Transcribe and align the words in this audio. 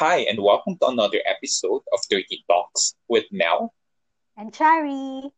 Hi, 0.00 0.24
and 0.32 0.40
welcome 0.40 0.80
to 0.80 0.88
another 0.88 1.20
episode 1.28 1.84
of 1.92 2.00
Dirty 2.08 2.40
Talks 2.48 2.96
with 3.12 3.28
Mel. 3.28 3.76
And 4.32 4.48
Chari. 4.48 5.28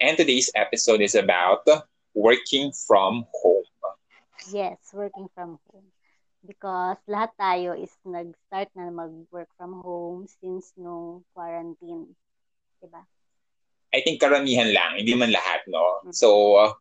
And 0.00 0.16
today's 0.16 0.48
episode 0.56 1.04
is 1.04 1.12
about 1.12 1.68
working 2.16 2.72
from 2.72 3.28
home. 3.36 3.68
Yes, 4.48 4.80
working 4.96 5.28
from 5.36 5.60
home. 5.68 5.92
Because 6.40 6.96
lahat 7.04 7.36
tayo 7.36 7.76
is 7.76 7.92
nag-start 8.08 8.72
na 8.72 8.88
mag-work 8.88 9.52
from 9.60 9.84
home 9.84 10.24
since 10.40 10.72
no 10.80 11.20
quarantine. 11.36 12.08
Diba? 12.80 13.04
I 13.92 14.00
think 14.00 14.24
karamihan 14.24 14.72
lang, 14.72 15.04
hindi 15.04 15.20
man 15.20 15.36
lahat, 15.36 15.68
no? 15.68 16.08
Mm. 16.08 16.16
So, 16.16 16.56
uh, 16.56 16.72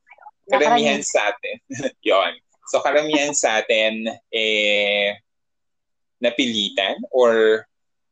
karamihan 0.47 1.03
sa 1.03 1.35
atin, 1.35 1.59
yon. 2.07 2.39
So, 2.71 2.79
karamihan 2.79 3.35
sa 3.35 3.59
atin, 3.59 4.15
eh, 4.31 5.26
napilitan 6.23 6.97
or 7.13 7.63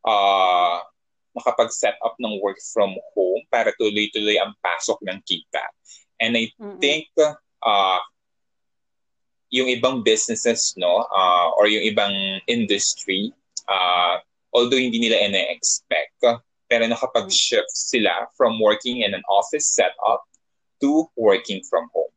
uh, 0.05 0.77
nakapag-set 1.35 1.99
up 2.05 2.15
ng 2.21 2.39
work 2.39 2.57
from 2.71 2.95
home 3.13 3.43
para 3.51 3.75
tuloy-tuloy 3.75 4.39
ang 4.39 4.55
pasok 4.63 4.99
ng 5.03 5.19
kita. 5.27 5.63
And 6.21 6.37
I 6.39 6.47
mm-hmm. 6.55 6.79
think 6.79 7.11
uh, 7.19 7.99
yung 9.51 9.67
ibang 9.67 10.03
businesses 10.03 10.73
no 10.79 11.05
uh, 11.05 11.47
or 11.59 11.67
yung 11.67 11.83
ibang 11.85 12.39
industry 12.47 13.31
uh, 13.67 14.19
although 14.55 14.79
hindi 14.79 14.99
nila 14.99 15.21
ina-expect 15.21 16.23
pero 16.65 16.83
nakapag-shift 16.89 17.69
sila 17.69 18.25
from 18.33 18.57
working 18.57 19.05
in 19.05 19.13
an 19.13 19.21
office 19.29 19.69
setup 19.69 20.25
to 20.81 21.05
working 21.13 21.61
from 21.69 21.87
home. 21.93 22.13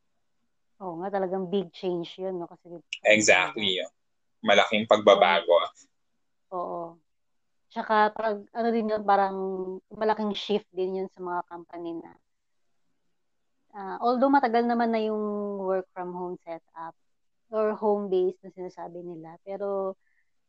Oo 0.79 0.95
nga, 1.03 1.11
talagang 1.13 1.51
big 1.51 1.69
change 1.75 2.17
yun. 2.17 2.39
No? 2.39 2.47
Kasi, 2.49 2.81
exactly. 3.05 3.77
Malaking 4.41 4.87
pagbabago. 4.89 5.53
Oo. 6.53 6.97
Tsaka 7.69 8.09
pag 8.13 8.41
ano 8.53 8.67
din 8.73 8.89
yun, 8.91 9.03
parang 9.05 9.37
malaking 9.93 10.33
shift 10.33 10.69
din 10.73 11.03
yun 11.03 11.09
sa 11.13 11.21
mga 11.21 11.41
company 11.45 11.97
na 12.01 12.11
uh, 13.73 13.97
although 14.01 14.31
matagal 14.31 14.65
naman 14.65 14.89
na 14.93 15.01
yung 15.01 15.57
work 15.61 15.85
from 15.93 16.13
home 16.13 16.37
setup 16.41 16.95
or 17.49 17.73
home-based 17.73 18.37
na 18.45 18.53
sinasabi 18.53 19.01
nila, 19.01 19.37
pero 19.41 19.97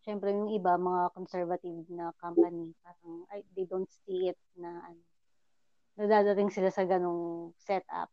syempre 0.05 0.33
yung 0.33 0.53
iba, 0.53 0.77
mga 0.77 1.13
conservative 1.17 1.89
na 1.89 2.13
company, 2.21 2.73
parang 2.85 3.25
ay, 3.33 3.41
they 3.57 3.65
don't 3.65 3.89
see 4.05 4.29
it 4.29 4.39
na 4.57 4.69
ano, 4.85 5.01
nadadating 5.97 6.53
sila 6.53 6.69
sa 6.69 6.85
ganong 6.85 7.53
setup. 7.57 8.13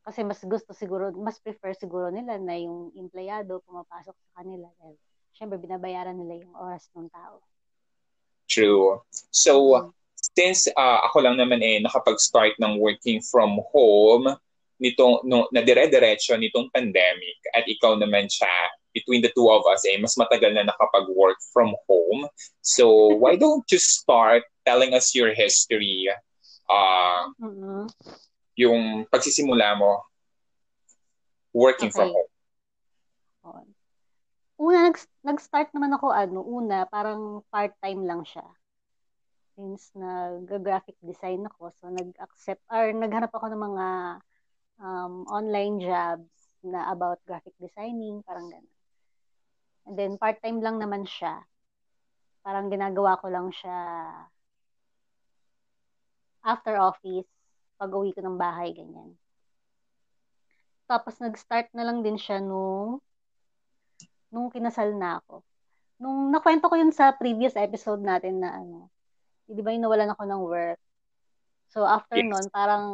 Kasi 0.00 0.24
mas 0.24 0.40
gusto 0.40 0.72
siguro, 0.72 1.12
mas 1.12 1.36
prefer 1.44 1.76
siguro 1.76 2.08
nila 2.08 2.40
na 2.40 2.56
yung 2.56 2.88
empleyado 2.96 3.60
pumapasok 3.68 4.16
sa 4.16 4.30
kanila 4.40 4.68
dahil 4.80 4.96
syempre 5.34 5.56
binabayaran 5.58 6.16
nila 6.16 6.44
yung 6.44 6.54
oras 6.56 6.88
ng 6.94 7.08
tao. 7.10 7.40
True. 8.50 8.98
So, 9.30 9.52
mm-hmm. 9.78 9.90
since 10.34 10.66
uh, 10.74 11.00
ako 11.06 11.22
lang 11.22 11.38
naman 11.38 11.62
eh 11.62 11.78
nakapag-start 11.78 12.58
ng 12.58 12.82
working 12.82 13.22
from 13.22 13.62
home 13.70 14.34
nitong 14.82 15.22
no, 15.28 15.46
na 15.54 15.62
dire-diretso 15.62 16.34
nitong 16.34 16.72
pandemic 16.72 17.38
at 17.52 17.68
ikaw 17.68 17.94
naman 17.94 18.26
siya 18.26 18.50
between 18.90 19.22
the 19.22 19.30
two 19.36 19.46
of 19.46 19.62
us 19.70 19.84
eh 19.86 19.94
mas 20.00 20.18
matagal 20.18 20.50
na 20.50 20.66
nakapag-work 20.66 21.38
from 21.54 21.70
home. 21.86 22.26
So, 22.60 22.90
why 23.22 23.38
don't 23.38 23.64
you 23.70 23.78
start 23.78 24.42
telling 24.66 24.98
us 24.98 25.14
your 25.14 25.30
history 25.30 26.10
uh, 26.66 27.22
mm-hmm. 27.38 27.86
yung 28.58 29.06
pagsisimula 29.08 29.78
mo 29.78 30.02
working 31.54 31.94
okay. 31.94 31.96
from 31.96 32.10
home? 32.10 32.30
Una, 34.60 34.92
nag, 34.92 34.96
nag-start 35.24 35.72
naman 35.72 35.96
ako, 35.96 36.12
ano, 36.12 36.44
una, 36.44 36.84
parang 36.84 37.40
part-time 37.48 38.04
lang 38.04 38.22
siya. 38.28 38.44
Since 39.56 39.96
nag-graphic 39.96 41.00
design 41.00 41.48
ako, 41.48 41.72
so 41.80 41.88
nag-accept, 41.88 42.60
or 42.68 42.92
naghanap 42.92 43.32
ako 43.32 43.48
ng 43.48 43.62
mga 43.72 43.86
um, 44.84 45.14
online 45.32 45.80
jobs 45.80 46.28
na 46.60 46.92
about 46.92 47.24
graphic 47.24 47.56
designing, 47.56 48.20
parang 48.28 48.52
gano'n. 48.52 48.78
And 49.88 49.96
then, 49.96 50.20
part-time 50.20 50.60
lang 50.60 50.76
naman 50.76 51.08
siya. 51.08 51.40
Parang 52.44 52.68
ginagawa 52.68 53.16
ko 53.16 53.32
lang 53.32 53.48
siya 53.48 53.76
after 56.44 56.76
office, 56.76 57.28
pag 57.76 57.92
uwi 57.92 58.12
ko 58.12 58.20
ng 58.24 58.36
bahay, 58.36 58.72
ganyan. 58.76 59.16
Tapos, 60.84 61.16
nag-start 61.20 61.72
na 61.72 61.84
lang 61.84 62.04
din 62.04 62.16
siya 62.20 62.40
nung 62.44 63.00
nung 64.30 64.48
kinasal 64.48 64.94
na 64.94 65.18
ako. 65.22 65.42
Nung 66.00 66.32
nakwento 66.32 66.70
ko 66.70 66.78
yun 66.78 66.94
sa 66.94 67.12
previous 67.12 67.54
episode 67.58 68.00
natin 68.00 68.40
na 68.40 68.56
ano, 68.56 68.88
di 69.44 69.60
ba 69.60 69.74
yung 69.74 69.84
nawalan 69.84 70.14
ako 70.14 70.22
ng 70.24 70.42
work. 70.46 70.80
So 71.70 71.84
after 71.84 72.18
yes. 72.18 72.30
nun, 72.30 72.46
parang 72.50 72.86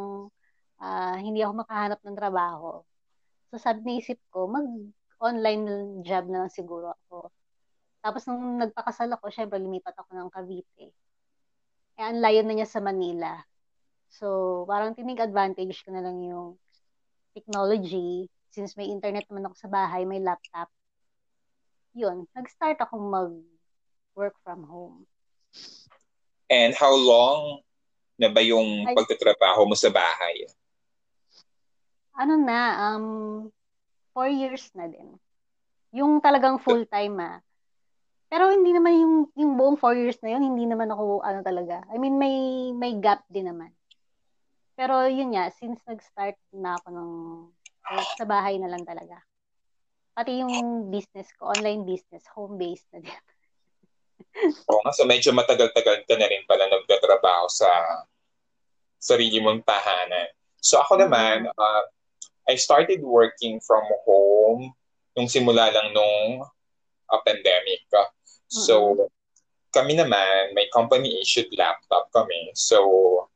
uh, 0.81 1.15
hindi 1.17 1.41
ako 1.45 1.63
makahanap 1.63 1.99
ng 2.03 2.17
trabaho. 2.17 2.83
So 3.53 3.61
sabi 3.61 3.85
naisip 3.85 4.19
ko, 4.33 4.49
mag-online 4.49 6.03
job 6.03 6.27
na 6.27 6.45
lang 6.45 6.51
siguro 6.51 6.91
ako. 7.07 7.31
Tapos 8.03 8.27
nung 8.27 8.59
nagpakasal 8.59 9.07
ako, 9.15 9.31
syempre 9.31 9.61
lumipat 9.61 9.95
ako 9.95 10.11
ng 10.13 10.29
Cavite. 10.33 10.91
Eh, 11.97 12.03
ang 12.03 12.21
layo 12.21 12.45
na 12.45 12.53
niya 12.53 12.69
sa 12.69 12.77
Manila. 12.77 13.41
So, 14.07 14.63
parang 14.69 14.93
tinig 14.93 15.17
advantage 15.17 15.81
ko 15.81 15.89
na 15.91 16.05
lang 16.05 16.21
yung 16.21 16.55
technology. 17.33 18.29
Since 18.53 18.77
may 18.77 18.87
internet 18.87 19.25
naman 19.27 19.49
ako 19.49 19.55
sa 19.57 19.69
bahay, 19.69 20.05
may 20.05 20.21
laptop 20.21 20.69
yun, 21.97 22.29
nag-start 22.37 22.77
akong 22.77 23.09
mag-work 23.09 24.37
from 24.45 24.69
home. 24.69 25.09
And 26.47 26.77
how 26.77 26.93
long 26.93 27.65
na 28.21 28.29
ba 28.29 28.45
yung 28.45 28.85
Ay, 28.85 28.93
pagtatrabaho 28.93 29.65
mo 29.65 29.73
sa 29.73 29.89
bahay? 29.89 30.45
Ano 32.13 32.37
na, 32.37 32.59
um, 32.93 33.07
four 34.13 34.29
years 34.29 34.69
na 34.77 34.85
din. 34.85 35.17
Yung 35.93 36.21
talagang 36.21 36.61
full-time 36.61 37.17
ah. 37.17 37.37
Pero 38.27 38.51
hindi 38.51 38.75
naman 38.75 38.93
yung, 38.97 39.15
yung 39.33 39.51
buong 39.55 39.77
four 39.79 39.95
years 39.97 40.19
na 40.21 40.35
yun, 40.35 40.53
hindi 40.53 40.69
naman 40.69 40.91
ako, 40.93 41.25
ano 41.25 41.41
talaga. 41.41 41.81
I 41.89 41.97
mean, 41.97 42.19
may, 42.19 42.69
may 42.75 42.93
gap 42.97 43.25
din 43.29 43.49
naman. 43.49 43.71
Pero 44.77 45.09
yun 45.09 45.33
nga, 45.33 45.49
since 45.49 45.81
nag-start 45.87 46.37
na 46.53 46.77
ako 46.77 46.87
ng, 46.91 47.11
sa 48.19 48.25
bahay 48.27 48.59
na 48.61 48.69
lang 48.69 48.83
talaga. 48.83 49.17
Pati 50.17 50.41
yung 50.41 50.89
business 50.89 51.29
ko, 51.37 51.53
online 51.53 51.85
business, 51.85 52.25
home-based 52.33 52.89
na 52.89 53.05
din. 53.05 53.21
Oo 54.73 54.81
nga, 54.81 54.89
so 54.97 55.05
medyo 55.05 55.29
matagal-tagal 55.29 56.09
ka 56.09 56.15
na 56.17 56.25
rin 56.25 56.41
pala 56.49 56.65
nagtatrabaho 56.73 57.45
sa 57.53 57.69
sarili 58.97 59.37
mong 59.37 59.61
tahanan. 59.61 60.33
So 60.57 60.81
ako 60.81 61.05
naman, 61.05 61.45
mm-hmm. 61.45 61.53
uh, 61.53 61.83
I 62.49 62.57
started 62.57 63.05
working 63.05 63.61
from 63.61 63.85
home 64.09 64.73
nung 65.13 65.29
simula 65.29 65.69
lang 65.69 65.93
nung 65.93 66.41
uh, 67.13 67.21
pandemic. 67.21 67.85
So, 68.47 68.95
mm-hmm. 68.95 69.07
kami 69.75 69.93
naman, 69.99 70.55
may 70.55 70.71
company-issued 70.71 71.51
laptop 71.59 72.07
kami. 72.15 72.55
So, 72.55 73.27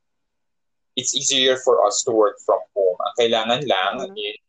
it's 0.96 1.12
easier 1.12 1.60
for 1.60 1.84
us 1.86 2.02
to 2.08 2.12
work 2.16 2.40
from 2.48 2.64
home. 2.72 2.98
Ang 3.04 3.16
kailangan 3.20 3.62
lang 3.68 3.94
mm-hmm. 4.08 4.16
is 4.18 4.40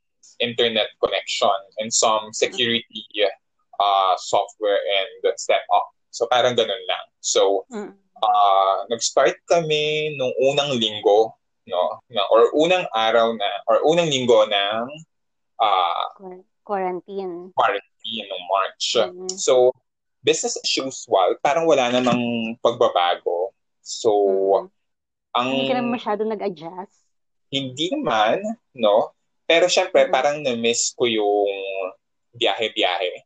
internet 0.42 0.90
connection 0.98 1.54
and 1.78 1.94
some 1.94 2.34
security 2.34 3.06
uh, 3.78 4.14
software 4.18 4.82
and 4.82 5.22
setup. 5.38 5.86
So 6.10 6.26
parang 6.26 6.58
ganun 6.58 6.82
lang. 6.90 7.06
So 7.22 7.64
uh, 7.70 8.76
nag-start 8.90 9.38
kami 9.46 10.18
nung 10.18 10.34
unang 10.42 10.76
linggo 10.76 11.38
no 11.62 12.02
na, 12.10 12.26
or 12.34 12.50
unang 12.58 12.90
araw 12.90 13.30
na 13.38 13.48
or 13.70 13.86
unang 13.86 14.10
linggo 14.10 14.42
ng 14.50 14.84
uh, 15.62 16.02
quarantine. 16.66 17.54
Quarantine 17.54 18.26
ng 18.26 18.42
March. 18.50 18.86
Mm-hmm. 18.98 19.30
So 19.38 19.70
business 20.22 20.58
as 20.58 20.70
usual, 20.74 21.38
parang 21.42 21.66
wala 21.66 21.90
namang 21.90 22.54
pagbabago. 22.62 23.54
So 23.82 24.10
mm-hmm. 24.10 24.66
ang 25.38 25.48
Hindi 25.48 25.70
ka 25.70 25.76
naman 25.78 25.92
masyado 25.96 26.22
nag-adjust? 26.26 26.96
Hindi 27.52 27.92
naman, 27.92 28.40
no? 28.72 29.12
Pero 29.52 29.68
syempre, 29.68 30.08
mm-hmm. 30.08 30.16
parang 30.16 30.40
na-miss 30.40 30.96
ko 30.96 31.04
yung 31.04 31.52
biyahe-biyahe 32.40 33.20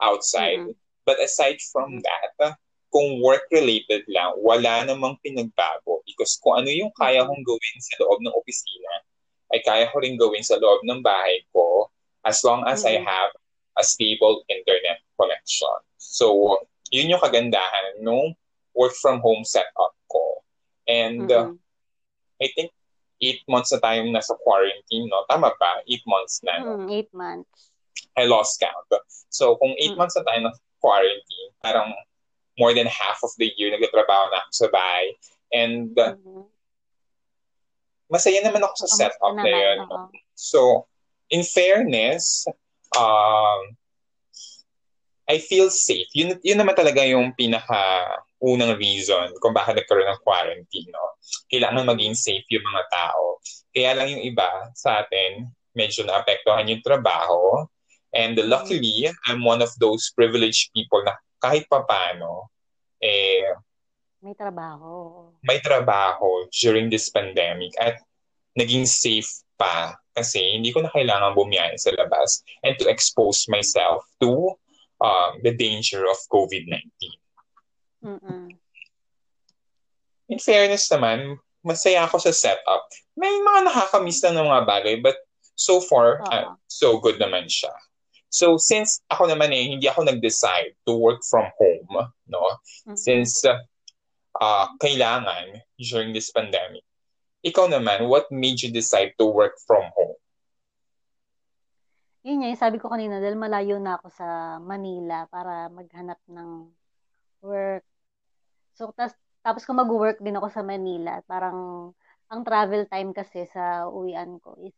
outside. 0.00 0.64
Mm-hmm. 0.64 1.04
But 1.04 1.20
aside 1.20 1.60
from 1.68 2.00
mm-hmm. 2.00 2.08
that, 2.08 2.56
kung 2.88 3.20
work-related 3.20 4.08
lang, 4.08 4.40
wala 4.40 4.88
namang 4.88 5.20
pinagbago. 5.20 6.00
Because 6.08 6.40
kung 6.40 6.64
ano 6.64 6.72
yung 6.72 6.88
kaya 6.96 7.28
kong 7.28 7.44
gawin 7.44 7.78
sa 7.84 8.00
loob 8.00 8.24
ng 8.24 8.32
opisina, 8.32 9.04
ay 9.52 9.60
kaya 9.60 9.92
ko 9.92 10.00
rin 10.00 10.16
gawin 10.16 10.40
sa 10.40 10.56
loob 10.56 10.80
ng 10.88 11.04
bahay 11.04 11.44
ko 11.52 11.92
as 12.24 12.40
long 12.40 12.64
as 12.64 12.80
mm-hmm. 12.80 13.04
I 13.04 13.04
have 13.04 13.30
a 13.76 13.84
stable 13.84 14.40
internet 14.48 15.04
connection. 15.20 15.76
So, 16.00 16.56
yun 16.88 17.12
yung 17.12 17.20
kagandahan 17.20 18.00
nung 18.00 18.32
work 18.72 18.96
from 18.96 19.20
home 19.20 19.44
setup 19.44 19.92
ko. 20.08 20.40
And 20.88 21.28
mm-hmm. 21.28 21.52
uh, 21.52 22.40
I 22.40 22.48
think 22.56 22.72
eight 23.20 23.44
months 23.46 23.72
na 23.72 23.78
tayong 23.80 24.10
nasa 24.10 24.34
quarantine, 24.40 25.06
no? 25.08 25.24
Tama 25.28 25.52
ba? 25.60 25.84
Eight 25.86 26.04
months 26.08 26.40
na. 26.42 26.64
No? 26.64 26.84
Mm, 26.84 26.88
eight 26.90 27.12
months. 27.12 27.70
I 28.16 28.24
lost 28.24 28.60
count. 28.60 28.88
So, 29.28 29.56
kung 29.60 29.76
eight 29.78 29.94
mm. 29.94 30.00
months 30.00 30.16
na 30.16 30.24
tayo 30.24 30.40
nasa 30.48 30.60
quarantine, 30.80 31.50
parang 31.60 31.92
more 32.58 32.72
than 32.74 32.88
half 32.88 33.20
of 33.22 33.32
the 33.38 33.52
year 33.56 33.72
nagtatrabaho 33.72 34.32
na 34.32 34.44
ako 34.44 34.52
sa 34.52 34.68
bahay. 34.72 35.06
And 35.52 35.92
uh, 35.96 36.16
mm-hmm. 36.16 36.44
masaya 38.12 38.40
naman 38.44 38.64
ako 38.64 38.74
sa 38.84 38.88
oh, 38.88 38.96
setup 38.96 39.34
na 39.36 39.48
yun. 39.48 39.78
Uh-huh. 39.84 40.08
So, 40.34 40.60
in 41.30 41.44
fairness, 41.44 42.48
um, 42.96 43.76
I 45.30 45.38
feel 45.38 45.70
safe. 45.70 46.10
Yun, 46.12 46.42
yun 46.42 46.58
naman 46.58 46.74
talaga 46.74 47.06
yung 47.06 47.30
pinaka 47.38 47.78
unang 48.42 48.74
reason 48.80 49.30
kung 49.38 49.54
bakit 49.54 49.78
nagkaroon 49.78 50.10
ng 50.10 50.24
quarantine. 50.26 50.90
No? 50.90 51.06
Kailangan 51.50 51.86
maging 51.86 52.16
safe 52.16 52.46
yung 52.50 52.64
mga 52.64 52.82
tao. 52.90 53.38
Kaya 53.70 53.94
lang 53.94 54.08
yung 54.12 54.24
iba 54.24 54.70
sa 54.74 55.04
atin, 55.04 55.46
medyo 55.74 56.02
naapektuhan 56.02 56.68
yung 56.70 56.82
trabaho. 56.82 57.66
And 58.10 58.34
luckily, 58.50 59.06
I'm 59.30 59.46
one 59.46 59.62
of 59.62 59.70
those 59.78 60.10
privileged 60.14 60.74
people 60.74 61.06
na 61.06 61.14
kahit 61.38 61.70
papano, 61.70 62.50
eh, 62.98 63.54
may 64.20 64.36
trabaho. 64.36 65.32
May 65.40 65.64
trabaho 65.64 66.44
during 66.52 66.92
this 66.92 67.08
pandemic 67.08 67.72
at 67.80 68.04
naging 68.52 68.84
safe 68.84 69.40
pa 69.56 69.96
kasi 70.12 70.60
hindi 70.60 70.76
ko 70.76 70.84
na 70.84 70.92
kailangan 70.92 71.32
bumiyahe 71.32 71.80
sa 71.80 71.96
labas 71.96 72.44
and 72.60 72.76
to 72.76 72.84
expose 72.92 73.48
myself 73.48 74.04
to 74.20 74.52
um, 75.00 75.40
the 75.40 75.56
danger 75.56 76.04
of 76.04 76.20
COVID-19. 76.28 76.84
Mm-mm. 78.04 78.59
In 80.30 80.38
fairness 80.38 80.86
naman, 80.94 81.42
masaya 81.66 82.06
ako 82.06 82.22
sa 82.22 82.32
setup. 82.32 82.86
May 83.18 83.34
mga 83.42 83.66
nakakamiss 83.66 84.22
lang 84.22 84.38
ng 84.38 84.46
mga 84.46 84.64
bagay, 84.64 84.94
but 85.02 85.18
so 85.58 85.82
far, 85.82 86.22
uh, 86.30 86.54
so 86.70 87.02
good 87.02 87.18
naman 87.18 87.50
siya. 87.50 87.74
So 88.30 88.54
since 88.56 89.02
ako 89.10 89.26
naman 89.26 89.50
eh, 89.50 89.74
hindi 89.74 89.90
ako 89.90 90.06
nag-decide 90.06 90.78
to 90.86 90.94
work 90.94 91.20
from 91.26 91.50
home, 91.58 92.06
no? 92.30 92.40
Mm-hmm. 92.86 92.94
Since 92.94 93.42
uh, 93.42 94.66
kailangan 94.78 95.66
during 95.76 96.14
this 96.14 96.30
pandemic, 96.30 96.86
ikaw 97.42 97.66
naman, 97.66 98.06
what 98.06 98.30
made 98.30 98.62
you 98.62 98.70
decide 98.70 99.18
to 99.18 99.26
work 99.26 99.58
from 99.66 99.82
home? 99.98 100.16
Yun 102.22 102.44
nga, 102.44 102.52
sabi 102.68 102.76
ko 102.76 102.92
kanina, 102.92 103.16
dahil 103.16 103.34
malayo 103.34 103.80
na 103.80 103.96
ako 103.96 104.12
sa 104.12 104.60
Manila 104.60 105.24
para 105.32 105.72
maghanap 105.72 106.20
ng 106.28 106.68
work. 107.40 107.80
So, 108.76 108.92
tas, 108.92 109.16
tapos 109.40 109.64
kung 109.64 109.80
mag-work 109.80 110.20
din 110.20 110.36
ako 110.36 110.48
sa 110.52 110.62
Manila, 110.64 111.24
parang 111.24 111.90
ang 112.30 112.40
travel 112.46 112.86
time 112.86 113.10
kasi 113.10 113.48
sa 113.50 113.90
uwian 113.90 114.38
ko 114.38 114.54
is 114.62 114.76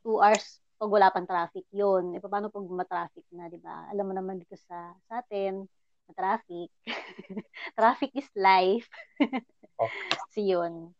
2 0.00 0.22
hours 0.22 0.62
pag 0.82 0.90
wala 0.90 1.14
pang 1.14 1.28
traffic 1.28 1.62
yun. 1.70 2.10
E 2.14 2.18
paano 2.18 2.50
pag 2.50 2.66
ma-traffic 2.66 3.22
na, 3.30 3.46
di 3.46 3.62
ba? 3.62 3.86
Alam 3.94 4.10
mo 4.10 4.12
naman 4.18 4.42
dito 4.42 4.58
sa, 4.66 4.90
sa 5.06 5.22
atin, 5.22 5.62
traffic. 6.10 6.74
traffic 7.78 8.10
is 8.18 8.26
life. 8.34 8.90
oh. 9.78 9.86
so, 10.34 10.42
yun. 10.42 10.90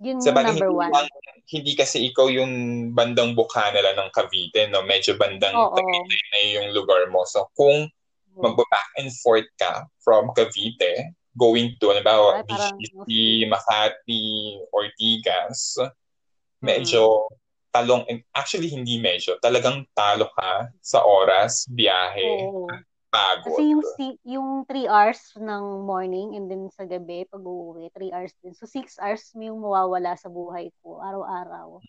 Yun 0.00 0.20
sa 0.20 0.36
bagay, 0.36 0.56
number 0.56 0.72
one. 0.72 0.92
Hindi, 0.92 1.08
hindi 1.48 1.72
kasi 1.76 2.08
ikaw 2.12 2.28
yung 2.28 2.52
bandang 2.92 3.36
bukana 3.36 3.80
lang 3.80 4.00
ng 4.00 4.12
Cavite, 4.12 4.68
no? 4.68 4.84
Medyo 4.84 5.16
bandang 5.16 5.56
Oo. 5.56 5.76
Cavite 5.76 6.20
na 6.32 6.40
yung 6.60 6.68
lugar 6.76 7.04
mo. 7.08 7.24
So, 7.24 7.48
kung 7.56 7.88
hmm. 7.88 8.40
magba-back 8.40 8.88
and 9.00 9.12
forth 9.24 9.48
ka 9.56 9.88
from 10.04 10.28
Cavite, 10.36 11.16
going 11.36 11.76
to, 11.78 11.94
ano 11.94 12.02
ba, 12.02 12.14
BGC, 12.42 13.08
Makati, 13.46 14.58
Ortigas, 14.74 15.78
medyo 16.60 17.30
talong, 17.70 18.02
actually 18.34 18.66
hindi 18.66 18.98
medyo, 18.98 19.38
talagang 19.38 19.86
talo 19.94 20.26
ka 20.34 20.68
sa 20.82 21.06
oras, 21.06 21.70
biyahe, 21.70 22.50
Oo. 22.50 22.66
Pagod. 23.10 23.58
Kasi 23.58 23.62
yung, 23.74 23.82
yung 24.22 24.48
3 24.70 24.86
hours 24.86 25.34
ng 25.34 25.82
morning 25.82 26.38
and 26.38 26.46
then 26.46 26.70
sa 26.70 26.86
gabi, 26.86 27.26
pag 27.26 27.42
uuwi, 27.42 27.90
3 27.90 28.14
hours 28.14 28.30
din. 28.38 28.54
So 28.54 28.70
6 28.70 29.02
hours 29.02 29.26
mo 29.34 29.42
yung 29.50 29.58
mawawala 29.58 30.14
sa 30.14 30.30
buhay 30.30 30.70
ko, 30.78 31.02
araw-araw. 31.02 31.82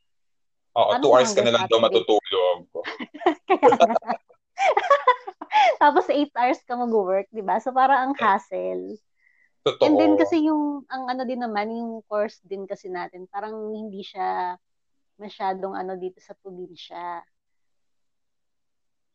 Oo, 0.81 0.91
2 0.97 1.13
hours 1.13 1.37
ka 1.37 1.45
na 1.45 1.53
lang 1.53 1.69
daw 1.69 1.77
matutulog. 1.77 2.65
Tapos 5.81 6.09
8 6.09 6.33
hours 6.33 6.61
ka 6.65 6.73
mag-work, 6.73 7.29
di 7.29 7.45
ba? 7.45 7.61
So 7.61 7.69
para 7.69 8.01
ang 8.01 8.17
hassle. 8.17 8.97
Totoo. 9.61 9.85
And 9.85 9.93
then 9.97 10.13
kasi 10.17 10.41
yung, 10.45 10.89
ang 10.89 11.05
ano 11.05 11.21
din 11.25 11.41
naman, 11.41 11.69
yung 11.69 12.01
course 12.09 12.41
din 12.41 12.65
kasi 12.65 12.89
natin, 12.89 13.29
parang 13.29 13.53
hindi 13.69 14.01
siya 14.01 14.57
masyadong 15.21 15.77
ano 15.77 15.93
dito 16.01 16.17
sa 16.17 16.33
probinsya 16.33 17.21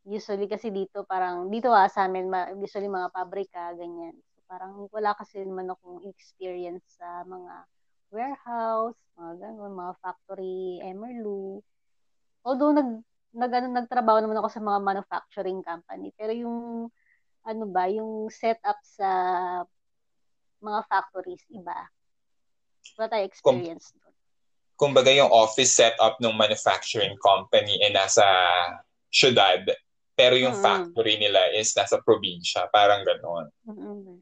usually 0.07 0.47
kasi 0.47 0.71
dito 0.71 1.03
parang 1.03 1.51
dito 1.51 1.75
ah 1.75 1.91
sa 1.91 2.07
amin 2.07 2.31
usually 2.63 2.87
mga 2.87 3.11
pabrika 3.11 3.75
ganyan. 3.75 4.15
So, 4.15 4.39
parang 4.47 4.87
wala 4.95 5.11
kasi 5.19 5.43
naman 5.43 5.67
akong 5.67 6.07
experience 6.07 6.87
sa 6.95 7.27
mga 7.27 7.67
warehouse, 8.15 8.95
mga 9.19 9.33
ganun, 9.43 9.75
mga 9.75 9.95
factory, 9.99 10.79
Emerlu. 10.79 11.59
Although 12.47 12.71
nag 12.79 13.03
nag 13.35 13.51
ano, 13.53 13.67
nagtrabaho 13.83 14.23
naman 14.23 14.39
ako 14.39 14.49
sa 14.49 14.63
mga 14.63 14.79
manufacturing 14.81 15.61
company, 15.67 16.15
pero 16.15 16.31
yung 16.33 16.89
ano 17.43 17.65
ba, 17.67 17.91
yung 17.91 18.31
setup 18.31 18.79
sa 18.87 19.11
mga 20.67 20.83
factories 20.91 21.45
iba. 21.55 21.87
Wala 22.99 23.07
tayo 23.07 23.25
experience 23.25 23.95
Kung, 23.95 24.03
doon. 24.03 24.15
Kumbaga 24.77 25.11
yung 25.15 25.31
office 25.31 25.79
setup 25.79 26.19
ng 26.19 26.35
manufacturing 26.35 27.15
company 27.23 27.79
ay 27.81 27.95
nasa 27.95 28.27
syudad 29.09 29.63
pero 30.17 30.35
yung 30.35 30.57
mm-hmm. 30.57 30.65
factory 30.65 31.21
nila 31.21 31.53
is 31.53 31.77
nasa 31.77 32.01
probinsya. 32.01 32.73
Parang 32.73 33.05
gano'n. 33.05 33.47
Mm-hmm. 33.69 34.19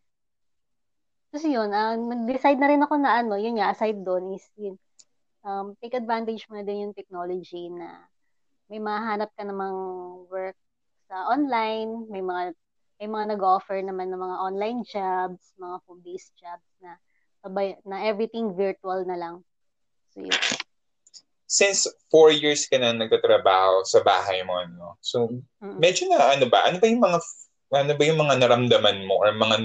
Yun, 1.35 1.71
uh, 1.71 1.95
nag-decide 1.99 2.59
na 2.59 2.71
rin 2.71 2.83
ako 2.83 2.95
na 2.99 3.23
ano, 3.23 3.35
yun 3.35 3.59
nga, 3.59 3.75
aside 3.75 3.99
doon 4.07 4.39
is 4.39 4.47
yun, 4.55 4.79
um, 5.43 5.75
take 5.83 5.95
advantage 5.95 6.47
mo 6.47 6.59
na 6.59 6.67
din 6.67 6.87
yung 6.87 6.95
technology 6.95 7.71
na 7.75 8.07
may 8.71 8.79
mahanap 8.79 9.35
ka 9.35 9.43
namang 9.43 9.75
work 10.31 10.55
sa 11.11 11.27
online, 11.31 12.07
may 12.07 12.23
mga 12.23 12.55
may 13.01 13.09
mga 13.11 13.37
nag-offer 13.37 13.83
naman 13.83 14.11
ng 14.11 14.21
mga 14.21 14.37
online 14.39 14.81
jobs, 14.87 15.55
mga 15.59 15.77
home-based 15.85 16.33
jobs 16.39 16.69
na 16.81 16.97
na 17.85 18.09
everything 18.09 18.57
virtual 18.57 19.05
na 19.05 19.19
lang. 19.21 19.35
So 20.15 20.25
yun 20.25 20.41
since 21.55 21.87
four 22.11 22.35
years 22.35 22.67
ka 22.67 22.83
na 22.83 22.91
nagtatrabaho 22.91 23.87
sa 23.87 24.03
bahay 24.03 24.43
mo, 24.43 24.59
no? 24.75 24.99
So, 24.99 25.31
mm-hmm. 25.31 25.79
medyo 25.79 26.11
na 26.11 26.35
ano 26.35 26.51
ba? 26.51 26.67
Ano 26.67 26.83
ba 26.83 26.87
yung 26.91 26.99
mga 26.99 27.19
ano 27.75 27.93
ba 27.95 28.03
yung 28.03 28.21
mga 28.21 28.35
naramdaman 28.43 28.99
mo 29.07 29.15
or 29.23 29.31
mga 29.31 29.57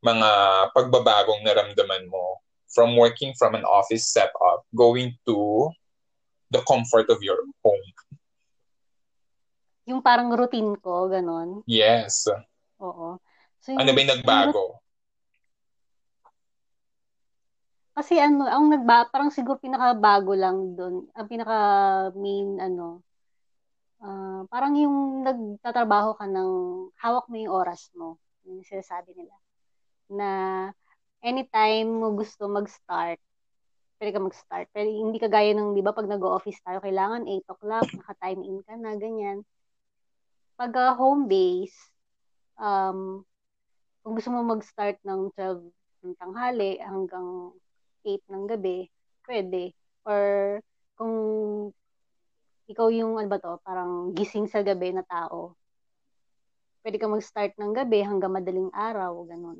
mga 0.00 0.28
pagbabagong 0.72 1.44
naramdaman 1.44 2.08
mo 2.08 2.40
from 2.72 2.96
working 2.96 3.36
from 3.36 3.52
an 3.52 3.64
office 3.68 4.08
setup 4.08 4.64
going 4.72 5.12
to 5.28 5.68
the 6.48 6.64
comfort 6.64 7.12
of 7.12 7.20
your 7.20 7.44
home? 7.60 7.86
Yung 9.86 10.02
parang 10.02 10.34
routine 10.34 10.74
ko, 10.82 11.06
ganon? 11.06 11.62
Yes. 11.64 12.26
Oo. 12.82 13.22
So, 13.62 13.70
yung, 13.70 13.80
ano 13.80 13.90
ba 13.94 14.02
yung 14.02 14.12
nagbago? 14.18 14.62
Kasi 17.96 18.20
ano, 18.20 18.44
ang 18.44 18.68
nagba, 18.68 19.08
parang 19.08 19.32
siguro 19.32 19.56
pinakabago 19.56 20.36
lang 20.36 20.76
doon, 20.76 21.08
ang 21.16 21.26
pinaka 21.32 21.56
main 22.12 22.60
ano, 22.60 23.00
uh, 24.04 24.44
parang 24.52 24.76
yung 24.76 25.24
nagtatrabaho 25.24 26.12
ka 26.20 26.28
ng 26.28 26.50
hawak 27.00 27.24
mo 27.32 27.36
yung 27.40 27.56
oras 27.56 27.88
mo, 27.96 28.20
yung 28.44 28.60
sinasabi 28.68 29.16
nila. 29.16 29.32
Na 30.12 30.30
anytime 31.24 31.88
mo 31.88 32.12
gusto 32.12 32.44
mag-start, 32.52 33.16
pwede 33.96 34.10
ka 34.12 34.20
mag-start. 34.20 34.68
Pero 34.76 34.92
hindi 34.92 35.16
ka 35.16 35.32
gaya 35.32 35.56
ng, 35.56 35.72
di 35.72 35.80
ba, 35.80 35.96
pag 35.96 36.04
nag-office 36.04 36.60
tayo, 36.60 36.84
kailangan 36.84 37.24
8 37.24 37.48
o'clock, 37.48 37.86
naka-time 37.96 38.44
in 38.44 38.60
ka 38.60 38.76
na, 38.76 38.92
ganyan. 39.00 39.40
Pag 40.56 40.72
uh, 40.72 40.96
home 40.96 41.28
base, 41.28 41.76
um, 42.56 43.20
kung 44.00 44.16
gusto 44.16 44.32
mo 44.32 44.40
mag-start 44.40 44.96
ng 45.04 45.28
12 45.36 45.68
ng 46.00 46.14
tanghali 46.16 46.80
hanggang 46.80 47.52
8 48.00 48.24
ng 48.32 48.44
gabi, 48.48 48.88
pwede. 49.28 49.76
Or 50.08 50.58
kung 50.96 51.14
ikaw 52.72 52.88
yung, 52.88 53.20
ano 53.20 53.28
ba 53.28 53.36
to, 53.36 53.60
parang 53.62 54.16
gising 54.16 54.48
sa 54.48 54.64
gabi 54.64 54.96
na 54.96 55.04
tao, 55.04 55.52
pwede 56.80 56.96
ka 56.96 57.06
mag-start 57.10 57.52
ng 57.58 57.76
gabi 57.76 58.00
hanggang 58.00 58.32
madaling 58.32 58.70
araw, 58.72 59.28
ganun. 59.28 59.58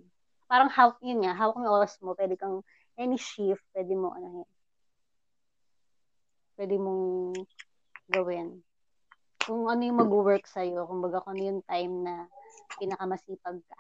Parang 0.49 0.71
how, 0.71 0.95
yun 1.03 1.27
nga, 1.27 1.35
hawak 1.35 1.59
mo 1.59 1.67
oras 1.69 1.99
mo, 2.01 2.15
pwede 2.17 2.39
kang, 2.39 2.63
any 2.97 3.19
shift, 3.19 3.67
pwede 3.77 3.93
mo, 3.93 4.15
ano 4.15 4.43
yun, 4.43 4.51
pwede 6.57 6.75
mong 6.81 7.05
gawin. 8.09 8.63
Kung 9.47 9.71
ano 9.71 9.83
yung 9.87 10.03
mag-work 10.03 10.45
sa'yo, 10.51 10.91
kumbaga 10.91 11.23
kung 11.23 11.39
ano 11.39 11.45
yung 11.55 11.63
time 11.65 11.95
na 12.03 12.15
pinakamasipag 12.83 13.63
ka 13.63 13.79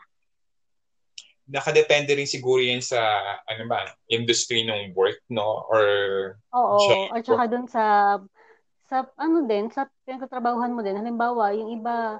nakadepende 1.46 2.10
rin 2.18 2.26
siguro 2.26 2.58
yan 2.58 2.82
sa 2.82 2.98
ano 3.46 3.70
ba, 3.70 3.86
industry 4.10 4.66
ng 4.66 4.92
work, 4.98 5.22
no? 5.30 5.62
Or 5.70 5.86
Oo, 6.54 6.78
job. 6.82 7.14
at 7.14 7.22
saka 7.22 7.44
dun 7.46 7.66
sa 7.70 7.84
sa 8.86 9.06
ano 9.18 9.46
din, 9.46 9.70
sa 9.70 9.86
pinagtatrabahuhan 10.06 10.74
mo 10.74 10.82
din. 10.82 10.98
Halimbawa, 10.98 11.54
yung 11.54 11.70
iba 11.74 12.18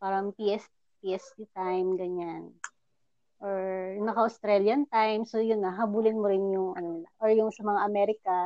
parang 0.00 0.32
PS 0.36 0.68
PST 1.00 1.48
time 1.52 1.96
ganyan. 1.96 2.52
naka-Australian 4.02 4.90
time. 4.90 5.22
So, 5.22 5.38
yun 5.38 5.62
na, 5.62 5.70
habulin 5.70 6.18
mo 6.18 6.26
rin 6.26 6.42
yung, 6.50 6.74
ano, 6.74 7.06
or 7.22 7.30
yung 7.30 7.54
sa 7.54 7.62
mga 7.62 7.80
Amerika 7.86 8.36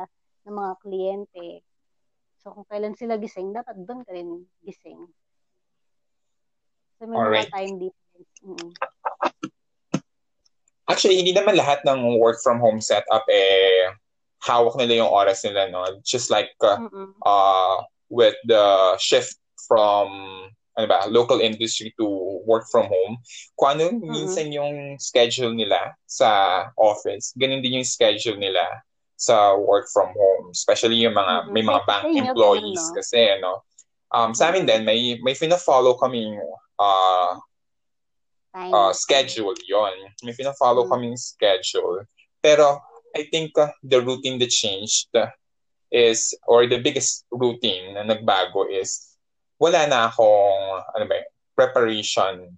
ng 0.45 0.53
mga 0.53 0.73
kliyente. 0.85 1.47
So, 2.43 2.51
kung 2.51 2.67
kailan 2.67 2.99
sila 2.99 3.15
gising, 3.15 3.55
dapat 3.55 3.79
doon 3.87 4.03
ka 4.03 4.11
rin 4.11 4.43
gising. 4.67 5.07
So, 6.99 7.07
may 7.07 7.15
Alright. 7.15 7.47
mga 7.47 7.55
time 7.55 7.75
difference. 7.79 8.31
Mm-hmm. 8.43 8.71
Actually, 10.91 11.23
hindi 11.23 11.31
naman 11.31 11.55
lahat 11.55 11.79
ng 11.87 12.19
work 12.19 12.43
from 12.43 12.59
home 12.59 12.83
setup 12.83 13.23
eh 13.31 13.95
hawak 14.43 14.75
nila 14.75 15.07
yung 15.07 15.11
oras 15.15 15.47
nila, 15.47 15.71
no? 15.71 15.87
Just 16.03 16.27
like 16.27 16.51
uh, 16.59 16.75
uh, 17.23 17.79
with 18.11 18.35
the 18.43 18.99
shift 18.99 19.39
from 19.63 20.11
ano 20.75 20.87
ba, 20.89 21.07
local 21.07 21.39
industry 21.39 21.95
to 21.95 22.43
work 22.43 22.67
from 22.67 22.91
home, 22.91 23.15
kung 23.55 23.79
ano 23.79 23.85
mm-hmm. 23.95 24.09
minsan 24.11 24.51
yung 24.51 24.99
schedule 24.99 25.55
nila 25.55 25.95
sa 26.09 26.67
office, 26.75 27.31
ganun 27.39 27.63
din 27.63 27.79
yung 27.79 27.87
schedule 27.87 28.35
nila 28.35 28.61
sa 29.23 29.55
work 29.55 29.87
from 29.95 30.11
home. 30.11 30.51
Especially 30.51 30.99
yung 30.99 31.15
mga, 31.15 31.47
mm-hmm. 31.47 31.53
may 31.55 31.63
mga 31.63 31.81
bank 31.87 32.05
employees 32.11 32.83
kasi, 32.91 33.39
ano. 33.39 33.63
Um, 34.11 34.35
sa 34.35 34.51
amin 34.51 34.67
din, 34.67 34.83
may, 34.83 35.17
may 35.23 35.33
fina-follow 35.33 35.95
kaming 35.97 36.37
uh, 36.77 37.33
uh, 38.53 38.91
schedule 38.93 39.55
yon 39.65 40.11
May 40.21 40.35
fina-follow 40.35 40.85
mm-hmm. 40.85 40.93
kaming 40.93 41.17
schedule. 41.17 42.03
Pero, 42.43 42.83
I 43.15 43.31
think 43.31 43.57
uh, 43.57 43.71
the 43.81 44.03
routine 44.03 44.37
that 44.43 44.51
changed 44.51 45.09
is, 45.89 46.35
or 46.45 46.67
the 46.67 46.81
biggest 46.83 47.25
routine 47.31 47.93
na 47.95 48.03
nagbago 48.03 48.67
is 48.69 49.15
wala 49.57 49.87
na 49.87 50.11
akong, 50.11 50.83
ano 50.93 51.05
ba, 51.07 51.23
preparation 51.55 52.51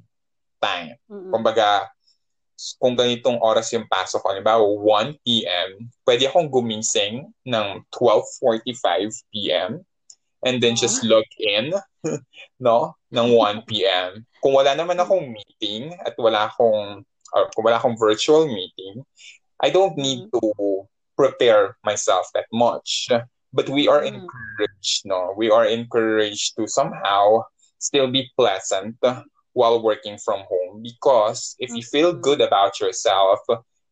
time. 0.60 0.98
Mm-hmm. 1.12 1.32
Kumbaga, 1.32 1.88
kung 2.80 2.96
ganitong 2.96 3.40
oras 3.44 3.72
yung 3.76 3.88
pasok 3.88 4.24
ko, 4.24 4.28
halimbawa 4.32 4.64
1 4.64 5.24
p.m., 5.24 5.92
pwede 6.08 6.32
akong 6.32 6.48
gumising 6.48 7.28
ng 7.44 7.68
12.45 7.92 9.12
p.m. 9.32 9.84
and 10.46 10.64
then 10.64 10.76
just 10.76 11.04
log 11.04 11.28
in, 11.40 11.76
no, 12.66 12.96
ng 13.12 13.30
1 13.34 13.68
p.m. 13.68 14.24
Kung 14.40 14.56
wala 14.56 14.72
naman 14.78 15.00
akong 15.00 15.36
meeting 15.36 15.92
at 16.06 16.16
wala 16.16 16.48
akong, 16.48 17.04
or 17.36 17.44
kung 17.52 17.66
wala 17.68 17.78
akong 17.82 18.00
virtual 18.00 18.48
meeting, 18.48 19.04
I 19.60 19.72
don't 19.72 19.98
need 19.98 20.28
to 20.32 20.44
prepare 21.16 21.80
myself 21.84 22.28
that 22.36 22.48
much 22.52 23.08
but 23.56 23.72
we 23.72 23.88
are 23.88 24.04
mm. 24.04 24.12
encouraged 24.12 25.08
no 25.08 25.34
we 25.40 25.50
are 25.50 25.66
encouraged 25.66 26.60
to 26.60 26.68
somehow 26.68 27.40
still 27.80 28.12
be 28.12 28.28
pleasant 28.36 29.00
while 29.56 29.80
working 29.80 30.20
from 30.20 30.44
home 30.52 30.84
because 30.84 31.56
if 31.64 31.72
you 31.72 31.82
feel 31.82 32.12
mm-hmm. 32.12 32.28
good 32.28 32.42
about 32.44 32.78
yourself 32.84 33.40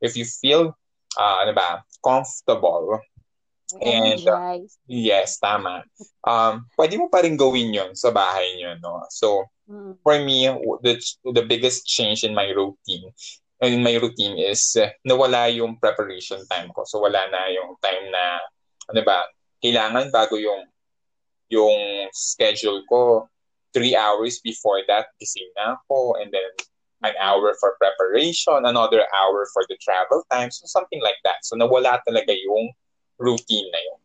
if 0.03 0.19
you 0.19 0.27
feel 0.27 0.75
uh, 1.17 1.37
ano 1.45 1.53
ba, 1.55 1.81
comfortable 2.03 2.99
and 3.81 4.21
uh, 4.27 4.59
yes 4.85 5.41
tama. 5.41 5.81
Um 6.27 6.69
pwede 6.77 6.99
mo 6.99 7.09
pa 7.09 7.25
rin 7.25 7.39
gawin 7.39 7.73
yon 7.73 7.91
sa 7.97 8.13
bahay 8.13 8.53
niyo 8.53 8.77
no? 8.83 9.01
So 9.09 9.49
mm. 9.65 9.97
for 10.05 10.19
me 10.21 10.45
the 10.85 10.99
the 11.33 11.41
biggest 11.41 11.87
change 11.89 12.21
in 12.21 12.37
my 12.37 12.53
routine 12.53 13.09
in 13.63 13.81
my 13.81 13.95
routine 13.95 14.35
is 14.37 14.75
uh, 14.75 14.91
nawala 15.07 15.49
yung 15.49 15.79
preparation 15.79 16.43
time 16.51 16.69
ko. 16.75 16.85
So 16.85 17.01
wala 17.01 17.23
na 17.31 17.49
yung 17.49 17.79
time 17.81 18.11
na 18.13 18.23
ano 18.93 19.01
ba 19.01 19.25
kailangan 19.63 20.11
bago 20.11 20.37
yung 20.37 20.67
yung 21.49 22.09
schedule 22.13 22.81
ko, 22.89 23.29
three 23.73 23.97
hours 23.97 24.39
before 24.39 24.81
that, 24.87 25.11
gising 25.19 25.49
na 25.57 25.75
ako, 25.81 26.15
and 26.21 26.31
then 26.31 26.49
an 27.03 27.13
hour 27.19 27.53
for 27.59 27.75
preparation, 27.75 28.63
another 28.63 29.03
hour 29.11 29.47
for 29.51 29.65
the 29.67 29.75
travel 29.83 30.23
time, 30.31 30.49
so 30.51 30.63
something 30.65 31.01
like 31.01 31.19
that. 31.23 31.43
So 31.43 31.57
nawala 31.57 31.99
talaga 32.07 32.31
yung 32.31 32.71
routine 33.19 33.67
na 33.73 33.79
yun. 33.83 33.99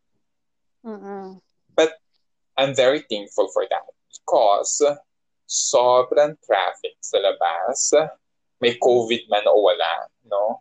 Mm-hmm. 0.84 1.26
But 1.76 1.94
I'm 2.58 2.74
very 2.74 3.06
thankful 3.06 3.48
for 3.54 3.66
that 3.70 3.86
because 4.10 4.82
sobrang 5.46 6.34
traffic 6.42 6.98
sa 7.00 7.22
labas, 7.22 7.94
may 8.60 8.74
COVID 8.82 9.30
man 9.30 9.46
o 9.46 9.62
wala, 9.62 10.10
no? 10.26 10.60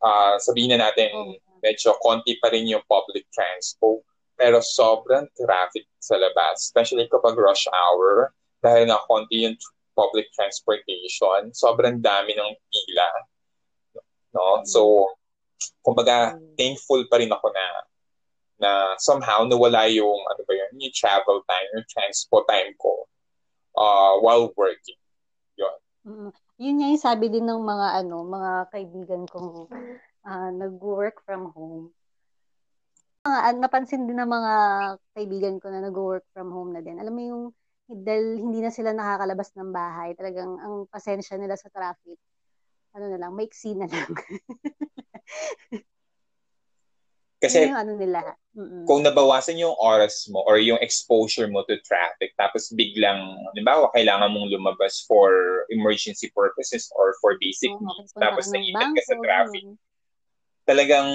Uh, 0.00 0.40
sabihin 0.40 0.72
na 0.72 0.88
natin, 0.88 1.36
medyo 1.60 1.92
konti 2.00 2.40
pa 2.40 2.48
rin 2.48 2.64
yung 2.64 2.82
public 2.88 3.28
transport. 3.28 4.00
Pero 4.40 4.64
sobrang 4.64 5.28
traffic 5.36 5.84
sa 6.00 6.16
labas, 6.16 6.64
especially 6.64 7.04
kapag 7.12 7.36
rush 7.36 7.68
hour, 7.68 8.32
dahil 8.64 8.88
na 8.88 8.96
konti 9.04 9.44
yung 9.44 9.56
public 9.92 10.32
transportation, 10.32 11.52
sobrang 11.52 12.00
dami 12.00 12.32
ng 12.32 12.52
pila. 12.72 13.10
No? 14.32 14.64
So, 14.64 15.12
kumbaga, 15.84 16.40
thankful 16.56 17.04
pa 17.12 17.20
rin 17.20 17.28
ako 17.28 17.52
na 17.52 17.66
na 18.60 18.70
somehow 19.00 19.44
nawala 19.48 19.88
yung 19.88 20.20
ano 20.28 20.40
ba 20.44 20.52
yun, 20.52 20.72
yung 20.76 20.92
travel 20.92 21.40
time, 21.48 21.68
yung 21.72 21.88
transport 21.88 22.44
time 22.44 22.76
ko 22.76 23.08
uh, 23.76 24.20
while 24.20 24.52
working. 24.52 25.00
Yun. 25.56 25.76
Mm-hmm. 26.04 26.30
Yun 26.60 26.84
yung 26.84 27.00
sabi 27.00 27.32
din 27.32 27.48
ng 27.48 27.60
mga 27.64 28.04
ano, 28.04 28.20
mga 28.28 28.52
kaibigan 28.68 29.24
kong 29.24 29.72
uh, 30.28 30.50
nag-work 30.52 31.24
from 31.24 31.52
home. 31.56 31.88
Uh, 33.20 33.52
napansin 33.60 34.08
din 34.08 34.16
ng 34.16 34.32
mga 34.32 34.52
kaibigan 35.12 35.60
ko 35.60 35.68
na 35.68 35.84
nag-work 35.84 36.24
from 36.32 36.48
home 36.48 36.72
na 36.72 36.80
din. 36.80 36.96
Alam 36.96 37.12
mo 37.12 37.20
yung 37.20 37.42
dahil 37.90 38.38
hindi 38.38 38.62
na 38.62 38.70
sila 38.70 38.94
nakakalabas 38.94 39.50
ng 39.58 39.74
bahay, 39.74 40.14
talagang 40.14 40.56
ang 40.62 40.86
pasensya 40.86 41.34
nila 41.36 41.58
sa 41.58 41.68
traffic, 41.74 42.16
ano 42.94 43.10
na 43.10 43.18
lang, 43.18 43.34
maiksi 43.34 43.74
na 43.74 43.90
lang. 43.90 44.10
Kasi 47.40 47.72
yung 47.72 47.80
ano 47.80 47.96
nila. 47.96 48.20
Mm-mm. 48.50 48.84
kung 48.84 49.00
nabawasan 49.00 49.56
yung 49.56 49.72
oras 49.78 50.28
mo 50.28 50.44
or 50.44 50.60
yung 50.60 50.76
exposure 50.84 51.48
mo 51.48 51.64
to 51.64 51.80
traffic, 51.82 52.36
tapos 52.36 52.68
biglang, 52.76 53.16
halimbawa, 53.52 53.88
kailangan 53.96 54.28
mong 54.28 54.52
lumabas 54.52 55.02
for 55.08 55.64
emergency 55.72 56.28
purposes 56.36 56.92
or 56.94 57.16
for 57.24 57.40
basic 57.40 57.72
oh, 57.72 57.80
needs, 57.80 58.12
tapos 58.14 58.52
naiingat 58.52 58.92
ka 58.92 59.02
sa 59.02 59.16
traffic, 59.18 59.64
yun 59.64 59.78
talagang 60.70 61.10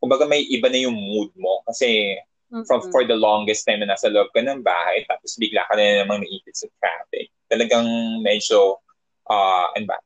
kumbaga 0.00 0.24
may 0.24 0.42
iba 0.48 0.66
na 0.72 0.80
yung 0.80 0.96
mood 0.96 1.30
mo 1.36 1.60
kasi 1.68 2.16
mm-hmm. 2.48 2.64
from 2.64 2.80
for 2.88 3.04
the 3.04 3.14
longest 3.14 3.68
time 3.68 3.84
na 3.84 3.92
nasa 3.92 4.08
loob 4.08 4.32
ka 4.32 4.40
ng 4.40 4.64
bahay 4.64 5.04
tapos 5.04 5.36
bigla 5.36 5.62
ka 5.68 5.76
na 5.76 6.02
namang 6.02 6.24
naipit 6.24 6.56
sa 6.56 6.66
traffic. 6.80 7.28
Talagang 7.46 7.86
medyo 8.24 8.80
uh, 9.28 9.68
ano 9.76 9.86
ba? 9.86 10.00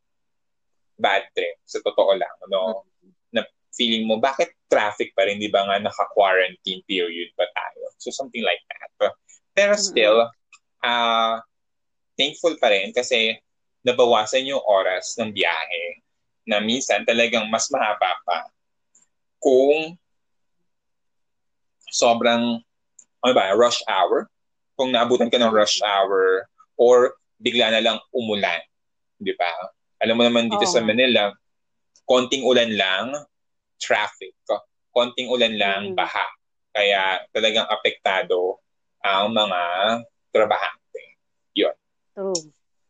Bad 0.98 1.30
trip 1.32 1.62
sa 1.62 1.78
totoo 1.80 2.18
lang. 2.18 2.34
No? 2.50 2.82
Mm-hmm. 2.82 3.38
Na 3.38 3.40
feeling 3.70 4.04
mo 4.10 4.18
bakit 4.18 4.50
traffic 4.66 5.14
pa 5.14 5.30
rin 5.30 5.38
di 5.38 5.46
ba 5.46 5.62
nga 5.62 5.78
naka-quarantine 5.78 6.82
period 6.90 7.30
pa 7.38 7.46
tayo. 7.54 7.94
So 8.02 8.10
something 8.10 8.42
like 8.42 8.60
that. 8.74 9.14
Pero 9.54 9.78
still 9.78 10.26
uh, 10.82 11.38
thankful 12.18 12.58
pa 12.58 12.74
rin 12.74 12.90
kasi 12.90 13.38
nabawasan 13.86 14.50
yung 14.50 14.62
oras 14.66 15.14
ng 15.22 15.30
biyahe 15.30 16.02
na 16.50 16.58
minsan 16.58 17.06
talagang 17.06 17.46
mas 17.48 17.70
mahaba 17.70 18.18
pa 18.26 18.48
kung 19.44 20.00
sobrang 21.92 22.64
ano 23.24 23.32
ba, 23.32 23.52
rush 23.52 23.84
hour. 23.84 24.28
Kung 24.74 24.90
naabutan 24.90 25.30
ka 25.30 25.38
ng 25.38 25.52
rush 25.52 25.84
hour 25.84 26.48
or 26.80 27.14
bigla 27.38 27.70
na 27.70 27.84
lang 27.84 27.96
umulan. 28.10 28.58
Di 29.20 29.36
ba? 29.38 29.52
Alam 30.02 30.18
mo 30.18 30.22
naman 30.26 30.50
dito 30.50 30.66
oh. 30.66 30.72
sa 30.72 30.82
Manila, 30.82 31.30
konting 32.08 32.42
ulan 32.42 32.74
lang, 32.74 33.14
traffic. 33.78 34.34
Konting 34.90 35.30
ulan 35.30 35.54
lang, 35.54 35.80
mm. 35.92 35.94
baha. 35.94 36.26
Kaya 36.74 37.22
talagang 37.30 37.70
apektado 37.70 38.58
ang 39.06 39.30
mga 39.30 39.60
trabahante. 40.34 41.04
Yun. 41.54 41.76
True. 42.18 42.40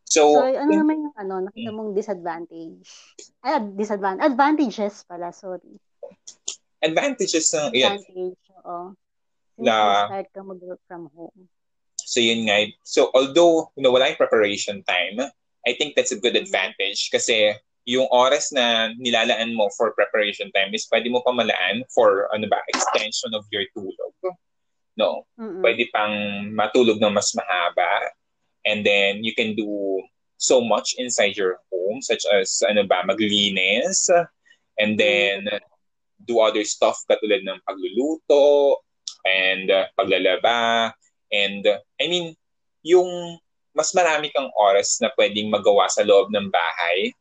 So, 0.05 0.41
so 0.41 0.45
ano 0.45 0.71
in, 0.73 0.79
naman 0.81 0.97
yung 1.05 1.15
ano, 1.17 1.49
nakita 1.49 1.69
mong 1.73 1.91
disadvantage? 1.93 2.89
Ay, 3.45 3.61
disadvantage. 3.77 4.25
Advantages 4.25 5.05
pala, 5.05 5.29
sorry. 5.29 5.77
Advantages 6.85 7.49
ng, 7.49 7.73
Advantage, 7.73 8.37
yan. 8.37 8.61
oo. 8.61 8.93
Na, 9.57 10.05
start 10.05 10.29
ka 10.29 10.41
mag-work 10.45 10.81
from 10.85 11.09
home. 11.17 11.49
So 12.05 12.21
yun 12.21 12.45
nga. 12.45 12.69
So 12.85 13.09
although 13.17 13.73
you 13.73 13.81
know, 13.81 13.89
wala 13.89 14.13
yung 14.13 14.21
preparation 14.21 14.85
time, 14.85 15.17
I 15.65 15.73
think 15.73 15.97
that's 15.97 16.13
a 16.13 16.21
good 16.21 16.37
mm-hmm. 16.37 16.45
advantage 16.45 17.09
kasi 17.09 17.57
yung 17.85 18.09
oras 18.09 18.53
na 18.53 18.93
nilalaan 18.97 19.53
mo 19.53 19.69
for 19.73 19.93
preparation 19.93 20.49
time 20.53 20.73
is 20.73 20.89
pwede 20.89 21.09
mo 21.09 21.21
pa 21.25 21.33
malaan 21.33 21.85
for 21.93 22.29
ano 22.33 22.45
ba, 22.49 22.61
extension 22.69 23.33
of 23.33 23.45
your 23.49 23.65
tulog. 23.73 24.13
No? 24.97 25.25
Mm-hmm. 25.41 25.61
Pwede 25.65 25.83
pang 25.93 26.15
matulog 26.53 27.01
ng 27.01 27.13
mas 27.13 27.33
mahaba 27.33 28.13
and 28.65 28.85
then 28.85 29.21
you 29.25 29.33
can 29.33 29.53
do 29.57 30.01
so 30.37 30.61
much 30.61 30.97
inside 30.97 31.37
your 31.37 31.61
home 31.69 32.01
such 32.01 32.25
as 32.33 32.61
ano 32.65 32.85
ba 32.85 33.05
maglinis 33.05 34.09
and 34.77 34.97
then 34.99 35.45
do 36.21 36.39
other 36.39 36.63
stuff 36.63 37.01
katulad 37.09 37.43
ng 37.43 37.59
pagluluto 37.65 38.79
and 39.25 39.69
uh, 39.69 39.89
paglalaba 39.97 40.91
and 41.33 41.65
uh, 41.67 41.81
I 41.99 42.07
mean 42.07 42.35
yung 42.85 43.39
mas 43.75 43.91
marami 43.91 44.31
kang 44.31 44.47
oras 44.55 45.03
na 45.03 45.11
pwedeng 45.19 45.51
magawa 45.51 45.91
sa 45.91 46.05
loob 46.07 46.31
ng 46.31 46.47
bahay 46.47 47.11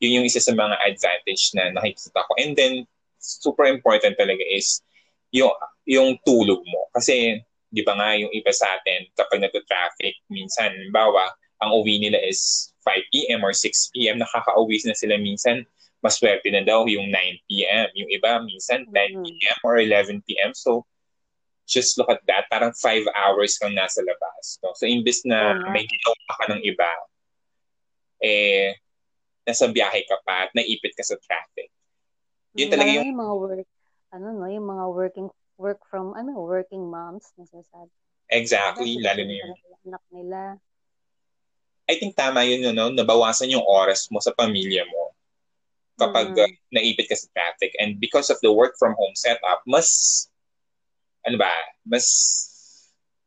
yun 0.00 0.20
yung 0.20 0.26
isa 0.28 0.40
sa 0.42 0.52
mga 0.52 0.76
advantage 0.84 1.52
na 1.56 1.72
nakikita 1.72 2.20
ko. 2.24 2.32
And 2.36 2.52
then, 2.52 2.84
super 3.16 3.64
important 3.64 4.20
talaga 4.20 4.44
is 4.44 4.84
yung, 5.32 5.52
yung 5.88 6.20
tulog 6.22 6.60
mo. 6.68 6.80
Kasi, 6.92 7.40
di 7.72 7.82
ba 7.82 7.96
nga, 7.96 8.12
yung 8.16 8.32
iba 8.32 8.52
sa 8.52 8.76
atin, 8.76 9.08
kapag 9.16 9.40
nagka-traffic, 9.40 10.20
minsan, 10.28 10.72
bawa, 10.92 11.32
ang 11.64 11.72
uwi 11.72 11.96
nila 11.96 12.20
is 12.20 12.72
5 12.84 13.12
p.m. 13.12 13.40
or 13.40 13.56
6 13.56 13.96
p.m. 13.96 14.20
Nakaka-uwi 14.20 14.76
na 14.84 14.96
sila 14.96 15.16
minsan, 15.16 15.64
maswerte 16.04 16.48
na 16.52 16.62
daw 16.62 16.84
yung 16.86 17.08
9 17.08 17.48
p.m. 17.48 17.88
Yung 17.96 18.10
iba, 18.12 18.40
minsan 18.44 18.84
10 18.84 18.92
mm-hmm. 18.92 19.24
p.m. 19.24 19.58
or 19.64 19.80
11 19.80 20.22
p.m. 20.28 20.52
So, 20.52 20.84
just 21.66 21.98
look 21.98 22.10
at 22.12 22.22
that. 22.28 22.46
Parang 22.52 22.72
5 22.72 23.08
hours 23.10 23.58
kang 23.58 23.74
nasa 23.74 24.04
labas. 24.04 24.60
No? 24.62 24.76
So, 24.76 24.86
imbes 24.86 25.24
na 25.24 25.56
uh-huh. 25.56 25.72
may 25.72 25.84
ginawa 25.88 26.32
ka 26.36 26.44
ng 26.52 26.62
iba, 26.62 26.90
eh, 28.22 28.76
nasa 29.46 29.70
biyahe 29.70 30.06
ka 30.06 30.16
pa 30.26 30.48
at 30.48 30.50
naipit 30.52 30.94
ka 30.94 31.04
sa 31.06 31.16
traffic. 31.18 31.70
Yun 32.56 32.72
talaga 32.72 32.90
yung... 32.92 33.12
yung 33.12 33.20
mga 33.20 33.34
work, 33.36 33.68
ano 34.16 34.26
no, 34.32 34.48
yung 34.48 34.66
mga 34.66 34.84
working 34.88 35.28
work 35.56 35.80
from 35.88 36.16
ano, 36.16 36.32
working 36.40 36.88
moms 36.88 37.30
nasasabi. 37.36 37.92
Exactly, 38.32 38.98
lalo 38.98 39.22
na 39.22 39.34
yung 39.38 39.54
anak 39.86 40.04
nila. 40.10 40.40
I 41.86 41.94
think 41.94 42.18
tama 42.18 42.42
yun, 42.42 42.74
no, 42.74 42.90
nabawasan 42.90 43.54
yung 43.54 43.62
oras 43.62 44.10
mo 44.10 44.18
sa 44.18 44.34
pamilya 44.34 44.82
mo 44.90 45.14
kapag 45.96 46.36
mm. 46.36 46.40
uh, 46.44 46.52
naipit 46.76 47.08
ka 47.08 47.16
sa 47.16 47.28
traffic. 47.32 47.72
And 47.80 47.96
because 47.96 48.28
of 48.28 48.40
the 48.44 48.52
work 48.52 48.76
from 48.76 48.92
home 48.94 49.16
setup, 49.16 49.64
mas, 49.64 49.88
ano 51.24 51.40
ba, 51.40 51.50
mas 51.88 52.06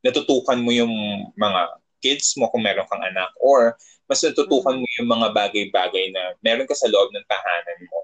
natutukan 0.05 0.61
mo 0.61 0.71
yung 0.71 0.93
mga 1.35 1.61
kids 1.99 2.37
mo 2.39 2.47
kung 2.47 2.63
meron 2.63 2.87
kang 2.87 3.03
anak 3.03 3.27
or 3.43 3.75
mas 4.07 4.23
natutukan 4.23 4.77
mm. 4.77 4.81
mo 4.81 4.87
yung 5.01 5.09
mga 5.09 5.27
bagay-bagay 5.35 6.05
na 6.13 6.37
meron 6.45 6.69
ka 6.69 6.77
sa 6.77 6.87
loob 6.87 7.09
ng 7.11 7.25
tahanan 7.27 7.79
mo. 7.89 7.99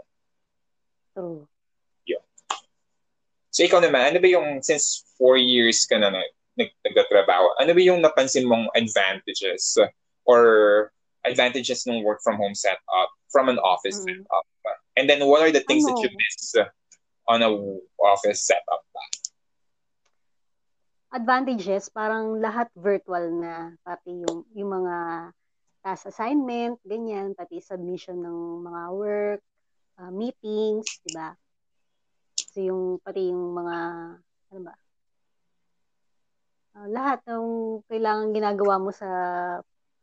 True. 1.16 1.42
Yun. 2.10 2.26
So 3.54 3.64
ikaw 3.64 3.80
naman, 3.80 4.12
ano 4.14 4.18
ba 4.20 4.28
yung, 4.28 4.60
since 4.60 5.06
four 5.16 5.40
years 5.40 5.88
ka 5.88 5.96
na 5.96 6.12
nagtatrabaho, 6.60 7.56
ano 7.62 7.72
ba 7.72 7.82
yung 7.82 8.04
napansin 8.04 8.50
mong 8.50 8.68
advantages 8.76 9.80
or 10.28 10.92
advantages 11.25 11.86
ng 11.89 12.05
work 12.05 12.22
from 12.24 12.38
home 12.38 12.55
setup 12.55 13.10
from 13.29 13.50
an 13.50 13.60
office 13.60 14.00
mm. 14.00 14.05
setup? 14.05 14.46
And 14.96 15.10
then 15.10 15.25
what 15.27 15.41
are 15.41 15.51
the 15.51 15.65
things 15.67 15.84
ano? 15.84 15.98
that 15.98 16.01
you 16.05 16.10
miss 16.15 16.55
on 17.27 17.44
a 17.44 17.51
office 18.00 18.46
setup? 18.46 18.86
Advantages, 21.15 21.88
parang 21.88 22.44
lahat 22.44 22.67
virtual 22.75 23.32
na, 23.39 23.72
pati 23.88 24.20
yung, 24.27 24.44
yung 24.51 24.84
mga 24.84 24.96
task 25.79 26.12
assignment, 26.12 26.75
ganyan, 26.84 27.32
pati 27.32 27.63
submission 27.63 28.20
ng 28.20 28.67
mga 28.67 28.82
work, 28.91 29.41
uh, 29.96 30.12
meetings, 30.12 31.00
di 31.08 31.15
ba? 31.15 31.32
So 32.51 32.60
yung, 32.60 33.00
pati 33.00 33.32
yung 33.32 33.55
mga, 33.55 33.77
ano 34.51 34.60
ba? 34.60 34.75
Uh, 36.75 36.88
lahat 36.91 37.24
ng 37.32 37.48
kailangan 37.88 38.36
ginagawa 38.36 38.75
mo 38.75 38.91
sa 38.91 39.08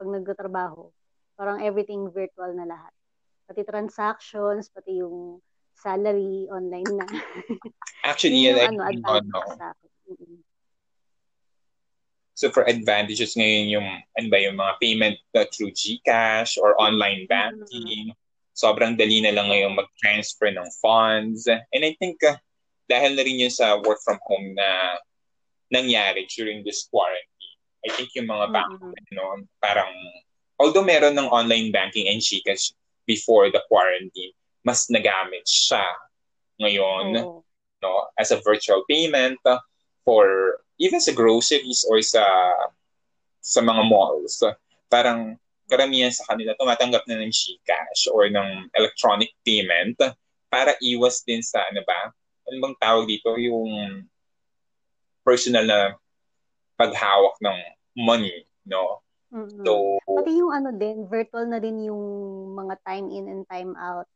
pag 0.00 0.08
nagtatrabaho, 0.08 0.88
parang 1.36 1.62
everything 1.64 2.08
virtual 2.10 2.52
na 2.54 2.66
lahat. 2.68 2.92
Pati 3.48 3.62
transactions, 3.66 4.70
pati 4.70 5.02
yung 5.02 5.42
salary, 5.74 6.46
online 6.52 6.92
na. 6.92 7.06
Actually, 8.08 8.46
yung, 8.46 8.58
ano, 8.60 8.86
advantage 8.86 9.50
sa 9.58 9.74
akin. 9.74 9.90
Mm-hmm. 10.12 10.40
So 12.32 12.50
for 12.50 12.66
advantages 12.66 13.38
ngayon 13.38 13.66
yung 13.70 13.88
ano 14.18 14.26
ba 14.26 14.38
yung 14.40 14.58
mga 14.58 14.74
payment 14.82 15.16
uh, 15.36 15.46
through 15.52 15.70
GCash 15.76 16.58
or 16.58 16.74
online 16.80 17.28
banking. 17.28 18.10
Mm-hmm. 18.10 18.18
Sobrang 18.56 18.98
dali 18.98 19.22
na 19.22 19.30
lang 19.30 19.46
ngayon 19.46 19.78
mag-transfer 19.78 20.50
ng 20.50 20.68
funds. 20.82 21.46
And 21.46 21.82
I 21.86 21.94
think 22.02 22.18
uh, 22.24 22.34
dahil 22.90 23.14
na 23.14 23.22
rin 23.22 23.40
yun 23.40 23.52
sa 23.52 23.78
work 23.84 24.00
from 24.02 24.18
home 24.26 24.58
na 24.58 24.98
nangyari 25.70 26.26
during 26.34 26.66
this 26.66 26.88
quarantine. 26.90 27.56
I 27.86 27.94
think 27.94 28.10
yung 28.18 28.26
mga 28.26 28.46
bank, 28.50 28.74
mm-hmm. 28.74 29.14
no, 29.14 29.46
parang 29.62 29.92
although 30.62 30.86
meron 30.86 31.18
ng 31.18 31.26
online 31.26 31.74
banking 31.74 32.06
and 32.06 32.22
GCash 32.22 32.70
before 33.10 33.50
the 33.50 33.58
quarantine, 33.66 34.30
mas 34.62 34.86
nagamit 34.86 35.42
siya 35.42 35.82
ngayon 36.62 37.18
oh. 37.18 37.42
no 37.82 37.92
as 38.14 38.30
a 38.30 38.38
virtual 38.46 38.86
payment 38.86 39.42
for 40.06 40.58
even 40.78 41.02
sa 41.02 41.10
groceries 41.10 41.82
or 41.90 41.98
sa 41.98 42.22
sa 43.42 43.58
mga 43.58 43.82
malls, 43.90 44.38
parang 44.86 45.34
karamihan 45.66 46.14
sa 46.14 46.22
kanila 46.30 46.54
tumatanggap 46.54 47.02
na 47.10 47.18
ng 47.18 47.32
GCash 47.34 48.06
or 48.14 48.30
ng 48.30 48.70
electronic 48.78 49.34
payment 49.42 49.98
para 50.46 50.78
iwas 50.78 51.26
din 51.26 51.42
sa 51.42 51.66
ano 51.66 51.82
ba? 51.82 52.14
Ano 52.46 52.56
bang 52.62 52.76
tawag 52.78 53.04
dito? 53.10 53.34
Yung 53.34 54.04
personal 55.26 55.66
na 55.66 55.80
paghawak 56.78 57.34
ng 57.42 57.58
money, 57.98 58.46
no? 58.66 59.01
Mm-hmm. 59.32 59.64
So, 59.64 59.98
Pati 60.04 60.30
yung 60.36 60.52
ano 60.52 60.70
din, 60.76 61.08
virtual 61.08 61.48
na 61.48 61.56
din 61.56 61.88
yung 61.88 62.02
mga 62.52 62.76
time 62.84 63.08
in 63.08 63.24
and 63.32 63.44
time 63.48 63.72
out 63.80 64.06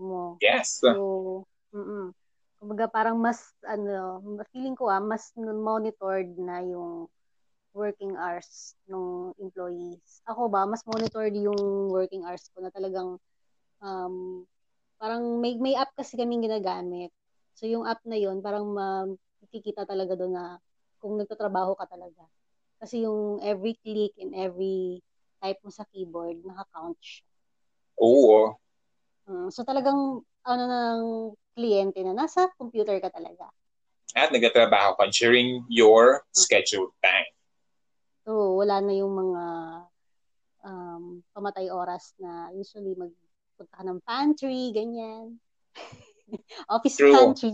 mo. 0.00 0.40
Yes. 0.40 0.80
So, 0.80 1.44
mm 1.70 2.16
kumbaga 2.64 2.88
parang 2.88 3.20
mas 3.20 3.52
ano, 3.68 4.24
feeling 4.48 4.72
ko 4.72 4.88
ah, 4.88 4.96
mas 4.96 5.28
monitored 5.36 6.32
na 6.40 6.64
yung 6.64 7.12
working 7.76 8.16
hours 8.16 8.72
ng 8.88 9.36
employees. 9.36 10.24
Ako 10.24 10.48
ba, 10.48 10.64
mas 10.64 10.80
monitored 10.88 11.36
yung 11.36 11.92
working 11.92 12.24
hours 12.24 12.48
ko 12.56 12.64
na 12.64 12.72
talagang 12.72 13.20
um, 13.84 14.46
parang 14.96 15.44
may 15.44 15.60
may 15.60 15.76
app 15.76 15.92
kasi 15.92 16.16
kaming 16.16 16.40
ginagamit. 16.40 17.12
So 17.52 17.68
yung 17.68 17.84
app 17.84 18.00
na 18.08 18.16
yun, 18.16 18.40
parang 18.40 18.64
makikita 18.72 19.84
talaga 19.84 20.16
doon 20.16 20.32
na 20.32 20.56
kung 21.02 21.20
nagtatrabaho 21.20 21.76
ka 21.76 21.84
talaga. 21.84 22.24
Kasi 22.78 23.04
yung 23.06 23.40
every 23.40 23.78
click 23.80 24.12
and 24.20 24.34
every 24.34 25.00
type 25.40 25.60
mo 25.62 25.70
sa 25.70 25.84
keyboard, 25.92 26.40
naka-count 26.44 26.98
siya. 27.00 27.26
Oo. 28.00 28.56
Um, 29.24 29.48
so 29.48 29.64
talagang 29.64 30.20
ano 30.44 30.62
nang 30.68 31.04
kliyente 31.56 32.00
na 32.04 32.12
nasa 32.12 32.50
computer 32.60 33.00
ka 33.00 33.08
talaga. 33.08 33.48
At 34.14 34.30
nagtatrabaho 34.30 34.94
ka 35.00 35.10
during 35.10 35.66
your 35.66 36.22
scheduled 36.30 36.94
time. 37.02 37.34
So, 38.24 38.56
wala 38.56 38.80
na 38.80 38.94
yung 38.94 39.12
mga 39.12 39.44
um, 40.64 41.04
pamatay 41.34 41.68
oras 41.68 42.14
na 42.16 42.48
usually 42.54 42.96
magpunta 42.96 43.74
ka 43.74 43.82
ng 43.84 44.00
pantry, 44.06 44.70
ganyan. 44.72 45.36
Office 46.74 46.96
True. 46.96 47.12
pantry, 47.12 47.52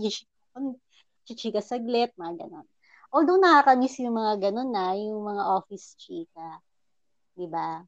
chichika 1.27 1.59
saglit, 1.59 2.13
mga 2.15 2.45
ganon. 2.45 2.67
Although 3.11 3.39
nakakamiss 3.43 3.99
yung 3.99 4.15
mga 4.15 4.49
ganon 4.49 4.71
na, 4.71 4.95
yung 4.95 5.27
mga 5.27 5.43
office 5.59 5.99
chika. 5.99 6.63
Di 7.35 7.43
ba? 7.47 7.83